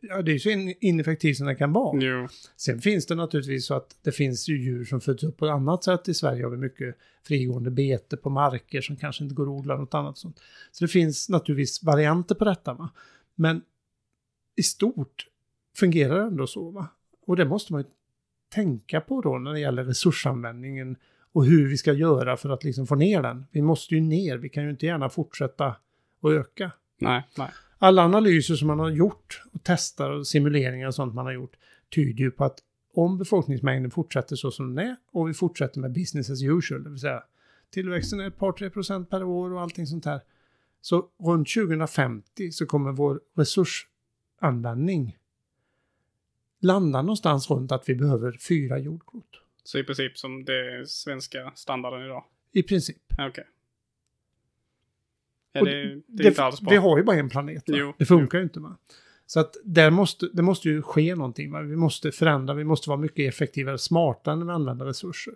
Ja, 0.00 0.22
det 0.22 0.32
är 0.32 0.38
så 0.38 0.50
in- 0.50 0.74
ineffektivt 0.80 1.36
som 1.36 1.46
det 1.46 1.54
kan 1.54 1.72
vara. 1.72 2.00
Jo. 2.02 2.28
Sen 2.56 2.80
finns 2.80 3.06
det 3.06 3.14
naturligtvis 3.14 3.66
så 3.66 3.74
att 3.74 3.96
det 4.02 4.12
finns 4.12 4.48
ju 4.48 4.62
djur 4.62 4.84
som 4.84 5.00
föds 5.00 5.24
upp 5.24 5.36
på 5.36 5.46
ett 5.46 5.52
annat 5.52 5.84
sätt. 5.84 6.08
I 6.08 6.14
Sverige 6.14 6.42
har 6.44 6.50
vi 6.50 6.56
mycket 6.56 6.96
frigående 7.26 7.70
bete 7.70 8.16
på 8.16 8.30
marker 8.30 8.80
som 8.80 8.96
kanske 8.96 9.22
inte 9.24 9.34
går 9.34 9.42
att 9.44 9.48
odla 9.48 9.76
något 9.76 9.94
annat 9.94 10.18
sånt. 10.18 10.40
Så 10.72 10.84
det 10.84 10.88
finns 10.88 11.28
naturligtvis 11.28 11.82
varianter 11.82 12.34
på 12.34 12.44
detta. 12.44 12.74
Va? 12.74 12.90
Men 13.34 13.62
i 14.56 14.62
stort 14.62 15.26
fungerar 15.76 16.18
det 16.18 16.24
ändå 16.26 16.46
så. 16.46 16.70
Va? 16.70 16.88
Och 17.26 17.36
det 17.36 17.44
måste 17.44 17.72
man 17.72 17.82
ju 17.82 17.88
tänka 18.54 19.00
på 19.00 19.20
då 19.20 19.38
när 19.38 19.52
det 19.52 19.60
gäller 19.60 19.84
resursanvändningen 19.84 20.96
och 21.32 21.46
hur 21.46 21.68
vi 21.68 21.76
ska 21.76 21.92
göra 21.92 22.36
för 22.36 22.50
att 22.50 22.64
liksom 22.64 22.86
få 22.86 22.94
ner 22.94 23.22
den. 23.22 23.46
Vi 23.50 23.62
måste 23.62 23.94
ju 23.94 24.00
ner, 24.00 24.36
vi 24.36 24.48
kan 24.48 24.64
ju 24.64 24.70
inte 24.70 24.86
gärna 24.86 25.08
fortsätta 25.08 25.66
att 26.20 26.30
öka. 26.30 26.70
Nej, 26.98 27.22
nej. 27.38 27.48
Alla 27.78 28.04
analyser 28.04 28.54
som 28.54 28.68
man 28.68 28.78
har 28.78 28.90
gjort 28.90 29.42
och 29.52 29.60
testar 29.62 30.10
och 30.10 30.26
simuleringar 30.26 30.86
och 30.86 30.94
sånt 30.94 31.14
man 31.14 31.26
har 31.26 31.32
gjort 31.32 31.56
tyder 31.94 32.24
ju 32.24 32.30
på 32.30 32.44
att 32.44 32.58
om 32.94 33.18
befolkningsmängden 33.18 33.90
fortsätter 33.90 34.36
så 34.36 34.50
som 34.50 34.74
den 34.74 34.86
är 34.86 34.96
och 35.12 35.28
vi 35.28 35.34
fortsätter 35.34 35.80
med 35.80 35.92
business 35.92 36.30
as 36.30 36.42
usual, 36.42 36.84
det 36.84 36.90
vill 36.90 37.00
säga 37.00 37.22
tillväxten 37.70 38.20
är 38.20 38.26
ett 38.28 38.38
par, 38.38 38.52
tre 38.52 38.70
procent 38.70 39.10
per 39.10 39.22
år 39.22 39.52
och 39.52 39.60
allting 39.60 39.86
sånt 39.86 40.04
här. 40.04 40.20
Så 40.80 41.08
runt 41.18 41.48
2050 41.54 42.52
så 42.52 42.66
kommer 42.66 42.92
vår 42.92 43.20
resursanvändning 43.34 45.18
landa 46.60 47.02
någonstans 47.02 47.50
runt 47.50 47.72
att 47.72 47.88
vi 47.88 47.94
behöver 47.94 48.32
fyra 48.32 48.78
jordklot. 48.78 49.40
Så 49.64 49.78
i 49.78 49.84
princip 49.84 50.18
som 50.18 50.44
det 50.44 50.88
svenska 50.88 51.52
standarden 51.54 52.04
idag. 52.04 52.24
I 52.52 52.62
princip. 52.62 52.96
Okej. 53.18 53.44
Ja, 55.54 55.64
det, 55.64 56.00
det 56.06 56.22
är 56.24 56.28
inte 56.28 56.44
alls 56.44 56.60
bra. 56.60 56.70
Vi 56.70 56.76
har 56.76 56.98
ju 56.98 57.04
bara 57.04 57.16
en 57.16 57.28
planet. 57.28 57.64
Det 57.98 58.04
funkar 58.06 58.38
ju 58.38 58.44
inte. 58.44 58.60
Va? 58.60 58.76
Så 59.26 59.40
att 59.40 59.56
där 59.64 59.90
måste, 59.90 60.28
det 60.32 60.42
måste 60.42 60.68
ju 60.68 60.82
ske 60.82 61.14
någonting. 61.14 61.52
Va? 61.52 61.60
Vi 61.60 61.76
måste 61.76 62.12
förändra, 62.12 62.54
vi 62.54 62.64
måste 62.64 62.88
vara 62.90 63.00
mycket 63.00 63.28
effektivare, 63.34 63.78
smartare 63.78 64.36
när 64.36 64.46
vi 64.46 64.52
använder 64.52 64.86
resurser. 64.86 65.34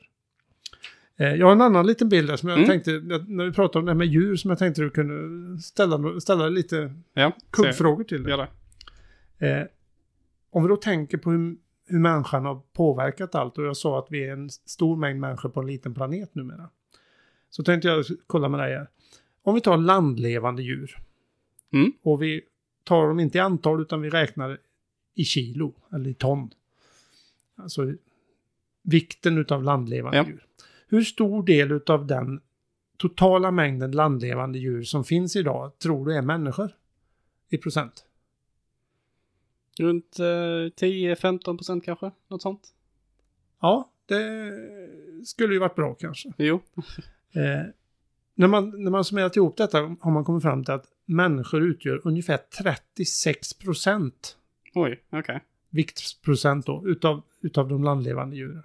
Eh, 1.17 1.35
jag 1.35 1.47
har 1.47 1.53
en 1.53 1.61
annan 1.61 1.87
liten 1.87 2.09
bild 2.09 2.29
där 2.29 2.37
som 2.37 2.49
jag 2.49 2.59
Mm. 2.59 2.69
tänkte, 2.69 2.91
när 3.27 3.45
vi 3.45 3.53
pratade 3.53 3.79
om 3.79 3.85
det 3.87 3.91
här 3.93 3.97
med 3.97 4.07
djur, 4.07 4.37
som 4.37 4.51
jag 4.51 4.59
tänkte 4.59 4.83
du 4.83 4.91
kunde 4.91 5.59
ställa, 5.63 6.21
ställa 6.21 6.49
lite 6.49 6.95
Ja, 7.15 7.33
kuggfrågor 7.51 8.05
till 8.05 8.23
dig. 8.23 8.47
Det. 9.39 9.49
Eh, 9.51 9.67
om 10.51 10.63
vi 10.63 10.69
då 10.69 10.77
tänker 10.77 11.19
på 11.19 11.31
hur, 11.31 11.57
hur 11.87 11.99
människan 11.99 12.45
har 12.45 12.61
påverkat 12.73 13.35
allt 13.35 13.59
och 13.59 13.65
jag 13.65 13.77
sa 13.77 13.99
att 13.99 14.07
vi 14.11 14.25
är 14.29 14.33
en 14.33 14.51
stor 14.51 14.97
mängd 14.97 15.21
människor 15.21 15.49
på 15.49 15.61
en 15.61 15.67
liten 15.67 15.95
planet 15.95 16.35
numera. 16.35 16.69
Så 17.51 17.63
tänkte 17.63 17.89
jag 17.89 18.05
kolla 18.27 18.49
med 18.49 18.61
dig 18.61 18.75
här. 18.77 18.89
Om 19.49 19.55
vi 19.55 19.61
tar 19.61 19.77
landlevande 19.77 20.63
djur. 20.63 20.99
Mm. 21.73 21.93
Och 22.03 22.23
vi 22.23 22.43
tar 22.85 23.09
dem 23.09 23.21
inte 23.21 23.39
i 23.39 23.41
antal 23.41 23.81
utan 23.83 24.01
vi 24.01 24.11
räknar 24.11 24.59
i 25.15 25.25
kilo 25.25 25.75
eller 25.93 26.11
i 26.11 26.15
ton. 26.15 26.51
Alltså 27.57 27.93
vikten 28.83 29.39
utav 29.39 29.63
landlevande 29.63 30.17
Ja. 30.19 30.27
djur. 30.27 30.47
Hur 30.89 31.03
stor 31.03 31.43
del 31.43 31.73
utav 31.73 32.07
den 32.07 32.41
totala 32.97 33.51
mängden 33.51 33.91
landlevande 33.93 34.59
djur 34.59 34.83
som 34.83 35.05
finns 35.05 35.37
idag 35.37 35.79
tror 35.79 36.07
du 36.07 36.15
är 36.17 36.23
människor? 36.23 36.71
I 37.49 37.59
procent? 37.59 38.05
Runt 39.79 40.19
eh, 40.19 40.23
10-15 40.25 41.57
procent 41.57 41.85
kanske? 41.85 42.11
Något 42.29 42.43
sånt? 42.43 42.75
Ja, 43.61 43.91
det 44.07 44.53
skulle 45.25 45.53
ju 45.55 45.61
varit 45.61 45.75
bra 45.77 45.95
kanske. 45.95 46.33
Jo. 46.37 46.61
Eh, 47.33 47.63
när, 48.39 48.49
man, 48.49 48.85
när 48.85 48.91
man 48.91 49.05
summerat 49.05 49.37
ihop 49.37 49.57
detta 49.57 49.79
har 50.01 50.11
man 50.11 50.25
kommit 50.25 50.43
fram 50.43 50.65
till 50.65 50.75
att 50.75 50.85
människor 51.07 51.63
utgör 51.63 52.01
ungefär 52.05 52.37
36 52.37 53.53
procent 53.55 54.37
Oj, 54.75 55.03
okej. 55.11 55.41
viktsprocent 55.71 56.67
då, 56.67 56.83
utav, 56.89 57.23
utav 57.41 57.69
de 57.69 57.85
landlevande 57.85 58.37
djuren. 58.37 58.63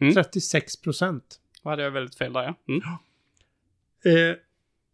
Mm. 0.00 0.14
36 0.14 0.76
procent. 0.80 1.40
Då 1.62 1.70
hade 1.70 1.82
jag 1.82 1.90
väldigt 1.90 2.14
fel 2.14 2.32
där 2.32 2.42
ja. 2.42 2.54
Mm. 2.68 2.80
Eh, 4.30 4.36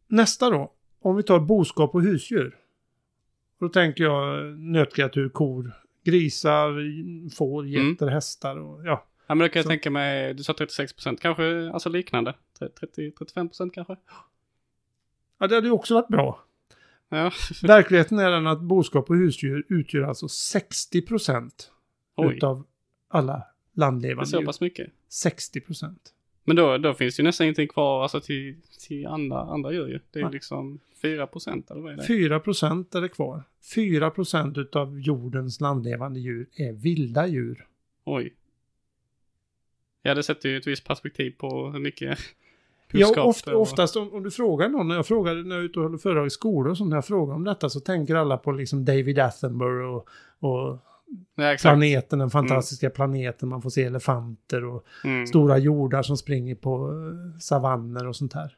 nästa 0.09 0.50
då. 0.50 0.72
Om 1.00 1.16
vi 1.16 1.22
tar 1.22 1.40
boskap 1.40 1.94
och 1.94 2.02
husdjur. 2.02 2.56
Då 3.61 3.68
tänker 3.68 4.04
jag 4.04 4.44
nötkreatur, 4.59 5.28
kor, 5.28 5.72
grisar, 6.04 6.70
får, 7.35 7.62
Mm. 7.62 7.88
getter, 7.90 8.06
hästar 8.06 8.56
och 8.59 8.85
ja. 8.87 9.06
Ja, 9.26 9.35
men 9.35 9.38
då 9.38 9.48
kan 9.48 9.59
jag 9.61 9.64
Så- 9.64 9.68
tänka 9.70 9.90
mig, 9.90 10.35
du 10.35 10.42
sa 10.42 10.52
36 10.54 10.92
procent, 10.92 11.20
kanske 11.20 11.70
alltså 11.70 11.88
liknande. 11.88 12.35
30-35 12.68 13.48
procent 13.48 13.74
kanske? 13.74 13.96
Ja, 15.38 15.46
det 15.46 15.54
hade 15.54 15.66
ju 15.66 15.72
också 15.72 15.94
varit 15.94 16.08
bra. 16.08 16.44
Ja, 17.08 17.32
Verkligheten 17.62 18.18
är 18.18 18.30
den 18.30 18.46
att 18.46 18.60
boskap 18.60 19.10
och 19.10 19.16
husdjur 19.16 19.64
utgör 19.68 20.02
alltså 20.02 20.28
60 20.28 21.02
procent 21.02 21.70
utav 22.34 22.66
alla 23.08 23.32
Det 23.32 23.38
är 23.38 23.80
landlevande 23.80 24.26
så 24.26 24.38
djur. 24.38 24.46
pass 24.46 24.60
mycket. 24.60 24.92
60 25.08 25.60
procent. 25.60 26.14
Men 26.44 26.56
då, 26.56 26.78
då 26.78 26.94
finns 26.94 27.16
det 27.16 27.20
ju 27.20 27.24
nästan 27.24 27.44
ingenting 27.44 27.68
kvar 27.68 28.02
alltså 28.02 28.20
till, 28.20 28.56
till 28.88 29.06
andra, 29.06 29.40
andra 29.40 29.72
djur 29.72 29.86
ju. 29.88 30.00
Det 30.10 30.18
är 30.18 30.22
Nej. 30.24 30.32
liksom 30.32 30.80
4 31.02 31.26
procent 31.26 31.70
eller 31.70 31.80
vad 31.80 31.92
är 31.92 31.96
det? 31.96 32.06
4 32.06 32.40
procent 32.40 32.94
är 32.94 33.00
det 33.00 33.08
kvar. 33.08 33.42
4 33.74 34.10
procent 34.10 34.58
utav 34.58 35.00
jordens 35.00 35.60
landlevande 35.60 36.20
djur 36.20 36.48
är 36.54 36.72
vilda 36.72 37.26
djur. 37.26 37.66
Oj. 38.04 38.34
Ja, 40.02 40.14
det 40.14 40.22
sätter 40.22 40.48
ju 40.48 40.56
ett 40.56 40.66
visst 40.66 40.84
perspektiv 40.84 41.30
på 41.38 41.70
hur 41.70 41.80
mycket 41.80 42.18
Ja, 42.92 43.22
ofta, 43.22 43.57
oftast 43.57 43.96
om, 43.96 44.12
om 44.12 44.22
du 44.22 44.31
frågar 44.31 44.68
någon, 44.68 44.88
när 44.88 44.94
jag 44.94 45.07
frågar 45.07 45.35
när 45.35 45.57
jag 45.57 45.64
ute 45.64 45.79
och 45.79 45.85
håller 45.85 45.98
föredrag 45.98 46.26
i 46.26 46.31
skolor 46.31 46.70
och 46.70 46.76
sånt, 46.79 46.90
när 46.90 46.96
jag 46.96 47.05
frågar 47.07 47.35
om 47.35 47.44
detta 47.44 47.70
så 47.70 47.81
tänker 47.81 48.14
alla 48.14 48.37
på 48.37 48.53
liksom 48.53 48.85
David 48.85 49.18
Attenborough 49.18 49.96
och, 49.96 50.09
och 50.50 50.79
Ja, 51.35 51.57
planeten, 51.61 52.18
den 52.18 52.31
fantastiska 52.31 52.90
planeten, 52.90 53.48
man 53.48 53.62
får 53.62 53.70
se 53.70 53.83
elefanter 53.85 54.64
och 54.64 54.87
Mm. 55.05 55.26
stora 55.26 55.59
jordar 55.59 56.03
som 56.03 56.16
springer 56.16 56.55
på 56.55 56.88
eh, 56.88 57.38
savanner 57.38 58.07
och 58.07 58.16
sånt 58.16 58.33
här. 58.33 58.57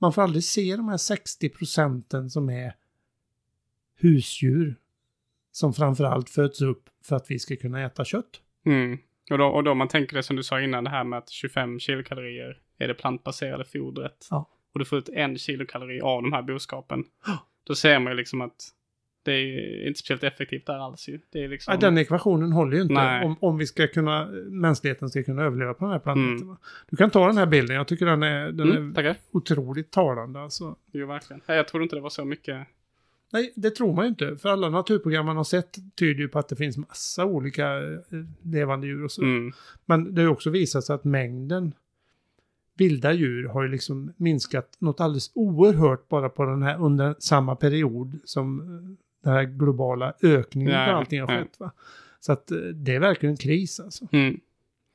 Man 0.00 0.12
får 0.12 0.22
aldrig 0.22 0.44
se 0.44 0.76
de 0.76 0.88
här 0.88 0.96
60 0.96 1.48
procenten 1.48 2.30
som 2.30 2.50
är 2.50 2.74
husdjur 4.00 4.76
som 5.52 5.72
framförallt 5.72 6.30
föds 6.30 6.62
upp 6.62 6.88
för 7.04 7.16
att 7.16 7.30
vi 7.30 7.38
ska 7.38 7.56
kunna 7.56 7.84
äta 7.84 8.04
kött. 8.04 8.40
Mm. 8.66 8.98
Och, 9.30 9.38
då, 9.38 9.44
och 9.46 9.64
då 9.64 9.74
man 9.74 9.88
tänker 9.88 10.16
det 10.16 10.22
som 10.22 10.36
du 10.36 10.42
sa 10.42 10.60
innan, 10.60 10.84
det 10.84 10.90
här 10.90 11.04
med 11.04 11.18
att 11.18 11.30
25 11.30 11.78
kilokalorier 11.78 12.60
är 12.78 12.88
det 12.88 12.94
plantbaserade 12.94 13.64
fodret. 13.64 14.26
Ja. 14.30 14.48
Och 14.72 14.78
du 14.78 14.84
får 14.84 14.98
ut 14.98 15.08
en 15.08 15.38
kilokalori 15.38 16.00
av 16.00 16.22
de 16.22 16.32
här 16.32 16.42
boskapen. 16.42 17.04
Då 17.66 17.74
ser 17.74 17.98
man 17.98 18.12
ju 18.12 18.16
liksom 18.16 18.40
att 18.40 18.72
det 19.22 19.32
är 19.32 19.86
inte 19.86 20.00
speciellt 20.00 20.24
effektivt 20.24 20.66
där 20.66 20.78
alls 20.78 21.08
ju. 21.08 21.20
Det 21.32 21.44
är 21.44 21.48
liksom... 21.48 21.72
Ja, 21.72 21.80
den 21.80 21.98
ekvationen 21.98 22.52
håller 22.52 22.76
ju 22.76 22.82
inte 22.82 22.94
Nej. 22.94 23.24
om, 23.24 23.36
om 23.40 23.58
vi 23.58 23.66
ska 23.66 23.86
kunna, 23.86 24.26
mänskligheten 24.50 25.08
ska 25.08 25.22
kunna 25.22 25.42
överleva 25.42 25.74
på 25.74 25.84
den 25.84 25.92
här 25.92 25.98
planeten. 25.98 26.46
Mm. 26.46 26.56
Du 26.90 26.96
kan 26.96 27.10
ta 27.10 27.26
den 27.26 27.36
här 27.36 27.46
bilden, 27.46 27.76
jag 27.76 27.88
tycker 27.88 28.06
den 28.06 28.22
är, 28.22 28.52
den 28.52 28.70
mm, 28.70 28.90
är 28.90 28.94
tackar. 28.94 29.16
otroligt 29.30 29.90
talande. 29.90 30.40
Alltså. 30.40 30.76
Jo, 30.92 31.06
verkligen. 31.06 31.42
Jag 31.46 31.68
trodde 31.68 31.82
inte 31.82 31.96
det 31.96 32.02
var 32.02 32.10
så 32.10 32.24
mycket. 32.24 32.66
Nej, 33.32 33.52
det 33.56 33.70
tror 33.70 33.94
man 33.94 34.04
ju 34.04 34.08
inte. 34.08 34.36
För 34.36 34.48
alla 34.48 34.68
naturprogram 34.68 35.26
man 35.26 35.36
har 35.36 35.44
sett 35.44 35.76
tyder 35.98 36.20
ju 36.20 36.28
på 36.28 36.38
att 36.38 36.48
det 36.48 36.56
finns 36.56 36.76
massa 36.76 37.24
olika 37.24 37.76
eh, 37.76 38.02
levande 38.42 38.86
djur 38.86 39.04
och 39.04 39.12
så. 39.12 39.22
Mm. 39.22 39.52
Men 39.84 40.14
det 40.14 40.20
har 40.20 40.26
ju 40.26 40.32
också 40.32 40.50
visat 40.50 40.84
sig 40.84 40.94
att 40.94 41.04
mängden 41.04 41.72
vilda 42.76 43.12
djur 43.12 43.48
har 43.48 43.62
ju 43.62 43.68
liksom 43.68 44.12
minskat 44.16 44.76
något 44.78 45.00
alldeles 45.00 45.30
oerhört 45.34 46.08
bara 46.08 46.28
på 46.28 46.44
den 46.44 46.62
här 46.62 46.80
under 46.80 47.14
samma 47.18 47.56
period 47.56 48.18
som 48.24 48.60
eh, 48.60 48.96
den 49.24 49.32
här 49.32 49.44
globala 49.44 50.14
ökningen 50.22 50.74
av 50.74 50.96
allting 50.96 51.20
har 51.20 51.26
skett. 51.26 51.60
Va? 51.60 51.72
Så 52.20 52.32
att 52.32 52.50
eh, 52.50 52.58
det 52.58 52.94
är 52.94 53.00
verkligen 53.00 53.32
en 53.32 53.36
kris 53.36 53.80
alltså. 53.80 54.08
Mm. 54.12 54.40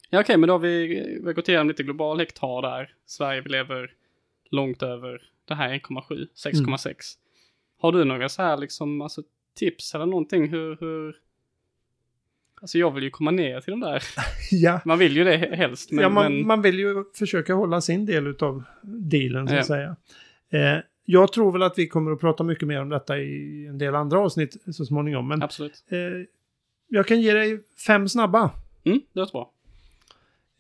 Ja, 0.10 0.22
okej, 0.22 0.38
men 0.38 0.48
då 0.48 0.54
har 0.54 0.60
vi, 0.60 0.88
vi 1.20 1.26
har 1.26 1.34
gått 1.34 1.50
igenom 1.50 1.68
lite 1.68 1.84
global 1.84 2.20
hektar 2.20 2.62
där. 2.62 2.94
Sverige 3.06 3.42
lever 3.42 3.94
långt 4.50 4.84
över 4.84 5.22
det 5.46 5.56
här 5.56 5.70
1,7, 5.70 6.28
6,6. 6.36 6.94
Har 7.78 7.92
du 7.92 8.04
några 8.04 8.30
så 8.30 8.42
här 8.42 8.58
liksom, 8.58 9.02
alltså 9.02 9.24
tips 9.56 9.96
eller 9.96 10.06
någonting 10.06 10.50
hur, 10.50 10.78
hur... 10.80 11.16
Alltså 12.62 12.78
jag 12.78 12.92
vill 12.92 13.04
ju 13.04 13.10
komma 13.10 13.32
ner 13.32 13.62
till 13.62 13.72
de 13.72 13.80
där. 13.80 14.04
Ja, 14.52 14.82
Man 14.86 15.00
vill 15.00 15.18
ju 15.18 15.24
det 15.24 15.38
he- 15.38 15.56
helst, 15.56 15.92
men... 15.92 16.04
ja 16.04 16.10
man, 16.10 16.34
men 16.34 16.48
man 16.48 16.62
vill 16.62 16.80
ju 16.80 17.04
försöka 17.16 17.54
hålla 17.54 17.82
sin 17.82 18.06
del 18.06 18.36
av 18.40 18.64
dealen 18.84 19.48
så 19.48 19.56
att 19.56 19.66
säga. 19.66 19.96
Eh, 20.50 20.78
jag 21.06 21.34
tror 21.34 21.52
väl 21.52 21.64
att 21.64 21.78
vi 21.78 21.88
kommer 21.88 22.12
att 22.12 22.20
prata 22.20 22.44
mycket 22.44 22.68
mer 22.68 22.82
om 22.82 22.90
detta 22.90 23.18
i 23.18 23.66
en 23.68 23.78
del 23.78 23.96
andra 23.96 24.20
avsnitt 24.20 24.58
så 24.76 24.86
småningom. 24.86 25.28
Men 25.28 25.44
absolut. 25.44 25.84
eh, 25.90 25.98
jag 26.88 27.08
kan 27.08 27.22
ge 27.22 27.34
dig 27.34 27.64
fem 27.88 28.10
snabba. 28.10 28.52
Mm, 28.84 29.02
det 29.14 29.20
låter 29.20 29.32
bra. 29.32 29.52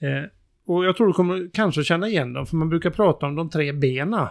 Eh, 0.01 0.23
och 0.65 0.85
jag 0.85 0.97
tror 0.97 1.07
du 1.07 1.13
kommer 1.13 1.49
kanske 1.53 1.83
känna 1.83 2.07
igen 2.07 2.33
dem, 2.33 2.45
för 2.45 2.55
man 2.55 2.69
brukar 2.69 2.89
prata 2.89 3.25
om 3.25 3.35
de 3.35 3.49
tre 3.49 3.71
bena. 3.71 4.29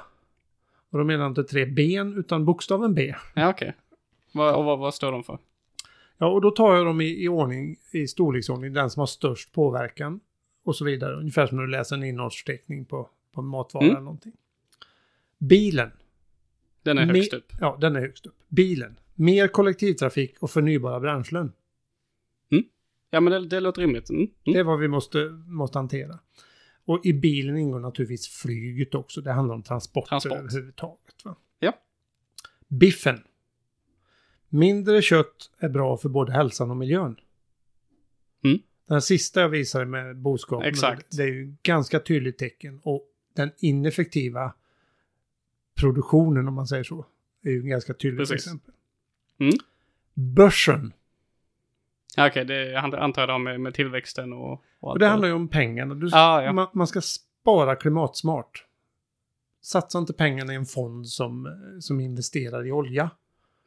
Och 0.93 0.99
då 0.99 1.05
menar 1.05 1.25
jag 1.25 1.31
inte 1.31 1.45
tre 1.45 1.67
ben, 1.67 2.19
utan 2.19 2.45
bokstaven 2.45 2.95
B. 2.95 3.15
Ja, 3.35 3.49
okej. 3.49 3.75
Vad, 4.33 4.55
och 4.55 4.65
vad, 4.65 4.79
vad 4.79 4.95
står 4.95 5.13
de 5.13 5.25
för? 5.25 5.39
Ja, 6.23 6.27
och 6.27 6.41
då 6.41 6.51
tar 6.51 6.77
jag 6.77 6.87
dem 6.87 7.01
i, 7.01 7.25
i 7.25 7.29
ordning, 7.29 7.77
i 7.93 8.07
storleksordning, 8.09 8.73
den 8.73 8.91
som 8.91 9.01
har 9.01 9.07
störst 9.07 9.53
påverkan 9.53 10.21
och 10.65 10.77
så 10.77 10.85
vidare. 10.85 11.17
Ungefär 11.17 11.47
som 11.47 11.57
när 11.57 11.65
du 11.65 11.71
läser 11.71 11.97
en 11.97 12.05
innehållsförteckning 12.05 12.85
på, 12.85 13.11
på 13.35 13.41
en 13.41 13.47
matvara 13.47 13.85
Mm. 13.85 13.97
eller 13.97 14.05
någonting. 14.05 14.33
Bilen. 15.39 15.91
Den 16.83 16.99
är 16.99 17.07
högst 17.07 17.33
upp. 17.33 17.53
Ja, 17.61 17.79
den 17.81 17.97
är 17.97 18.01
högst 18.01 18.27
upp. 18.27 18.37
Bilen. 18.49 18.99
Mer 19.15 19.49
kollektivtrafik 19.49 20.37
och 20.41 20.51
förnybara 20.51 21.01
bränslen. 21.01 21.53
Ja, 23.13 23.21
men 23.21 23.33
det, 23.33 23.47
det 23.49 23.61
låter 23.61 23.83
rimligt. 23.83 24.11
Mm. 24.11 24.27
Det 24.45 24.51
Mm. 24.51 24.61
är 24.61 24.65
vad 24.65 24.79
vi 24.79 24.89
måste, 24.89 25.25
måste 25.47 25.79
hantera. 25.79 26.19
Och 26.85 27.07
i 27.07 27.13
bilen 27.13 27.57
ingår 27.57 27.81
naturligtvis 27.81 28.29
flyget 28.29 28.95
också. 28.95 29.21
Det 29.21 29.33
handlar 29.33 29.55
om 29.55 29.63
transporter 29.63 30.09
Transport. 30.09 30.33
överhuvudtaget. 30.39 31.25
Va? 31.25 31.37
Ja. 31.59 31.73
Biffen. 32.69 33.19
Mindre 34.53 35.03
kött 35.03 35.51
är 35.59 35.69
bra 35.69 35.97
för 35.97 36.09
både 36.09 36.33
hälsan 36.33 36.71
och 36.71 36.77
miljön. 36.77 37.17
Mm. 38.45 38.59
Den 38.89 39.03
sista 39.03 39.41
jag 39.41 39.49
visade 39.49 39.85
med 39.85 40.17
boskap. 40.17 40.65
Exakt. 40.65 41.17
Det 41.17 41.23
är 41.23 41.27
ju 41.27 41.55
ganska 41.63 42.01
tydligt 42.01 42.39
tecken. 42.39 42.81
Och 42.83 43.07
den 43.35 43.51
ineffektiva 43.59 44.55
produktionen, 45.75 46.49
om 46.49 46.55
man 46.55 46.67
säger 46.67 46.85
så, 46.85 47.07
är 47.43 47.51
ju 47.51 47.63
ganska 47.63 47.95
tydligt 47.95 48.29
Precis. 48.29 48.47
exempel. 48.47 48.75
Mm. 49.41 49.55
Börsen. 50.15 50.93
Ja, 52.17 52.29
okej, 52.29 52.45
det 52.45 52.71
jag 52.71 52.85
antar 52.95 53.23
jag 53.23 53.29
det 53.29 53.33
har 53.33 53.39
med, 53.39 53.61
med 53.61 53.75
tillväxten 53.75 54.33
och, 54.33 54.53
och 54.53 54.91
Och 54.91 54.99
det 54.99 55.07
handlar 55.07 55.29
ju 55.29 55.35
om 55.35 55.49
pengarna. 55.49 55.95
Du, 55.95 56.09
Ja, 56.13 56.43
ja. 56.43 56.53
Man, 56.53 56.67
man 56.73 56.87
ska 56.87 57.01
spara 57.01 57.77
klimatsmart. 57.77 58.67
Satsa 59.63 59.99
inte 59.99 60.13
pengarna 60.13 60.53
i 60.53 60.57
en 60.57 60.67
fond 60.67 61.09
som, 61.09 61.49
som 61.81 62.01
investerar 62.01 62.67
i 62.67 62.73
olja. 62.73 63.11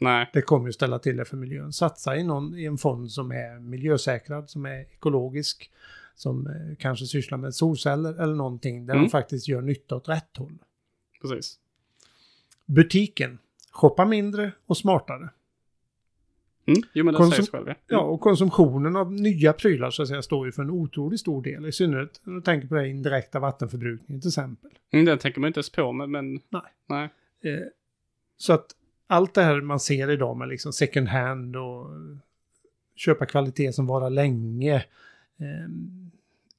Nej, 0.04 0.30
Det 0.34 0.42
kommer 0.42 0.66
ju 0.66 0.74
ställa 0.74 1.00
till 1.00 1.18
det 1.18 1.26
för 1.26 1.38
miljön. 1.38 1.74
Satsa 1.74 2.16
i, 2.18 2.24
någon, 2.24 2.58
i 2.58 2.66
en 2.66 2.78
fond 2.78 3.12
som 3.12 3.32
är 3.32 3.60
miljösäkrad, 3.60 4.50
som 4.50 4.66
är 4.66 4.80
ekologisk, 4.82 5.72
som 6.16 6.48
eh, 6.48 6.76
kanske 6.80 7.06
sysslar 7.06 7.38
med 7.38 7.56
solceller 7.56 8.22
eller 8.22 8.36
någonting 8.36 8.86
där 8.86 8.94
Mm. 8.94 9.06
de 9.06 9.10
faktiskt 9.10 9.48
gör 9.48 9.62
nytta 9.62 9.96
åt 9.96 10.10
rätt 10.10 10.38
håll. 10.38 10.58
precis. 11.22 11.60
Butiken. 12.66 13.38
Shoppa 13.72 14.06
mindre 14.06 14.52
och 14.66 14.78
smartare. 14.78 15.30
Mm. 16.66 16.82
Jo, 16.94 17.06
men 17.06 17.14
det 17.14 17.20
Konsum- 17.20 17.32
sägs 17.32 17.50
själv. 17.50 17.68
Ja. 17.68 17.76
Ja, 17.88 18.00
och 18.00 18.22
konsumtionen 18.22 18.96
av 18.96 19.14
nya 19.14 19.54
prylar 19.54 19.92
så 19.92 20.02
att 20.02 20.08
säga 20.08 20.22
står 20.22 20.46
ju 20.46 20.52
för 20.52 20.64
en 20.64 20.70
otroligt 20.70 21.20
stor 21.20 21.42
del. 21.44 21.66
I 21.66 21.72
synnerhet 21.72 22.22
när 22.24 22.34
du 22.34 22.42
tänker 22.42 22.68
på 22.68 22.76
det 22.76 22.88
indirekta 22.90 23.40
vattenförbrukningen 23.40 24.22
till 24.22 24.28
exempel. 24.28 24.72
Mm, 24.92 25.06
den 25.06 25.18
tänker 25.18 25.40
man 25.40 25.48
inte 25.48 25.58
ens 25.58 25.70
på, 25.70 25.92
men... 25.92 26.12
men 26.12 26.34
Nej. 26.50 26.62
nej. 26.88 27.10
Eh, 27.54 27.60
så 28.38 28.54
att 28.54 28.66
allt 29.14 29.34
det 29.34 29.44
här 29.44 29.62
man 29.62 29.80
ser 29.80 30.10
idag 30.10 30.38
med 30.38 30.48
liksom 30.48 30.74
second 30.74 31.08
hand 31.08 31.56
och 31.56 31.90
köpa 32.96 33.26
kvalitet 33.26 33.74
som 33.74 33.88
varar 33.88 34.10
länge. 34.10 34.76
Eh, 35.38 35.70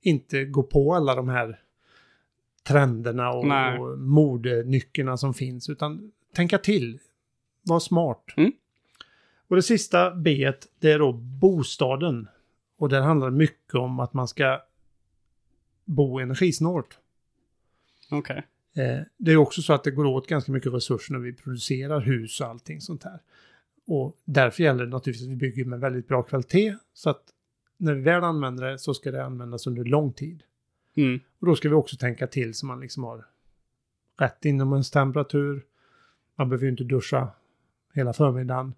inte 0.01 0.45
gå 0.45 0.63
på 0.63 0.95
alla 0.95 1.15
de 1.15 1.29
här 1.29 1.61
trenderna 2.63 3.31
och, 3.31 3.47
Nej. 3.47 3.79
och 3.79 3.99
modenyckerna 3.99 5.17
som 5.17 5.35
finns. 5.35 5.69
Utan 5.69 6.13
tänka 6.35 6.59
till. 6.59 6.99
Var 7.63 7.81
smart. 7.81 8.25
Mm. 8.37 8.53
Och 9.49 9.57
det 9.57 9.63
sista 9.63 10.15
B 10.15 10.53
det 10.79 10.93
är 10.93 10.99
då 10.99 11.13
bostaden. 11.13 12.29
Och 12.79 12.89
där 12.89 13.01
handlar 13.01 13.31
det 13.31 13.37
mycket 13.37 13.75
om 13.75 14.01
att 14.01 14.13
man 14.13 14.29
ska 14.29 14.63
bo 15.85 16.19
energisnålt. 16.19 16.99
Okej. 18.11 18.37
Eh, 18.37 18.43
det 19.17 19.33
är 19.33 19.37
också 19.37 19.63
så 19.63 19.73
att 19.73 19.85
det 19.85 19.91
går 19.91 20.05
åt 20.05 20.27
ganska 20.27 20.53
mycket 20.53 20.73
resurser 20.73 21.13
när 21.13 21.21
vi 21.21 21.33
producerar 21.33 22.01
hus 22.01 22.41
och 22.41 22.47
allting 22.47 22.81
sånt 22.81 23.05
här. 23.05 23.21
Och 23.87 24.17
därför 24.25 24.63
gäller 24.63 24.85
det 24.85 24.91
naturligtvis 24.91 25.27
att 25.27 25.33
vi 25.33 25.37
bygger 25.37 25.65
med 25.65 25.81
väldigt 25.81 26.09
bra 26.09 26.23
kvalitet. 26.23 26.77
Så 26.93 27.11
att 27.11 27.23
när 27.77 27.95
vi 27.95 28.01
väl 28.01 28.25
använder 28.25 28.71
det 28.71 28.79
så 28.79 28.95
ska 28.95 29.11
det 29.11 29.25
användas 29.25 29.67
under 29.67 29.85
lång 29.85 30.13
tid. 30.13 30.43
Mm. 30.97 31.21
Och 31.39 31.47
då 31.47 31.57
ska 31.57 31.69
vi 31.69 31.75
också 31.75 31.97
tänka 31.97 32.27
till 32.27 32.55
så 32.55 32.67
man 32.67 32.81
liksom 32.81 33.05
har 33.05 33.27
rätt 34.19 34.45
inomhustemperatur. 34.45 35.65
Man 36.37 36.49
behöver 36.49 36.65
ju 36.65 36.71
inte 36.71 36.85
duscha 36.85 37.29
hela 37.95 38.13
förmiddagen. 38.13 38.75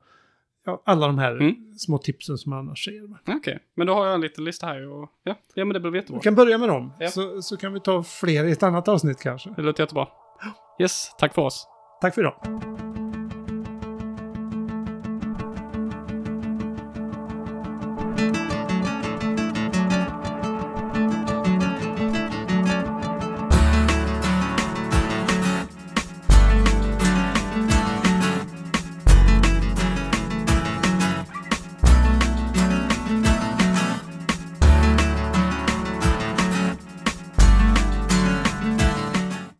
Ja, 0.67 0.83
alla 0.85 1.07
de 1.07 1.19
här 1.19 1.33
Mm. 1.33 1.55
små 1.79 1.99
tipsen 1.99 2.39
som 2.39 2.51
man 2.51 2.59
annars 2.59 2.85
ser. 2.85 3.35
Okej, 3.37 3.59
men 3.75 3.87
då 3.87 3.95
har 3.95 4.07
jag 4.07 4.15
en 4.15 4.21
liten 4.21 4.45
lista 4.45 4.67
här 4.67 4.89
och... 4.93 5.11
Ja, 5.23 5.35
ja 5.55 5.65
men 5.65 5.75
det 5.75 5.81
blir 5.81 5.91
Vi 5.91 5.99
jättebra. 5.99 6.21
kan 6.21 6.35
börja 6.35 6.59
med 6.59 6.69
dem. 6.69 6.93
Ja. 6.99 7.09
Så, 7.09 7.43
så 7.43 7.57
kan 7.57 7.73
vi 7.73 7.81
ta 7.81 8.03
fler 8.03 8.45
i 8.45 8.51
ett 8.53 8.63
annat 8.63 8.89
avsnitt 8.89 9.21
kanske. 9.21 9.51
Det 9.57 9.63
låter 9.63 9.83
jättebra. 9.83 10.09
Yes, 10.81 11.11
tack 11.19 11.35
för 11.35 11.43
oss. 11.43 11.67
Tack 12.01 12.15
för 12.15 12.21
idag. 12.23 12.86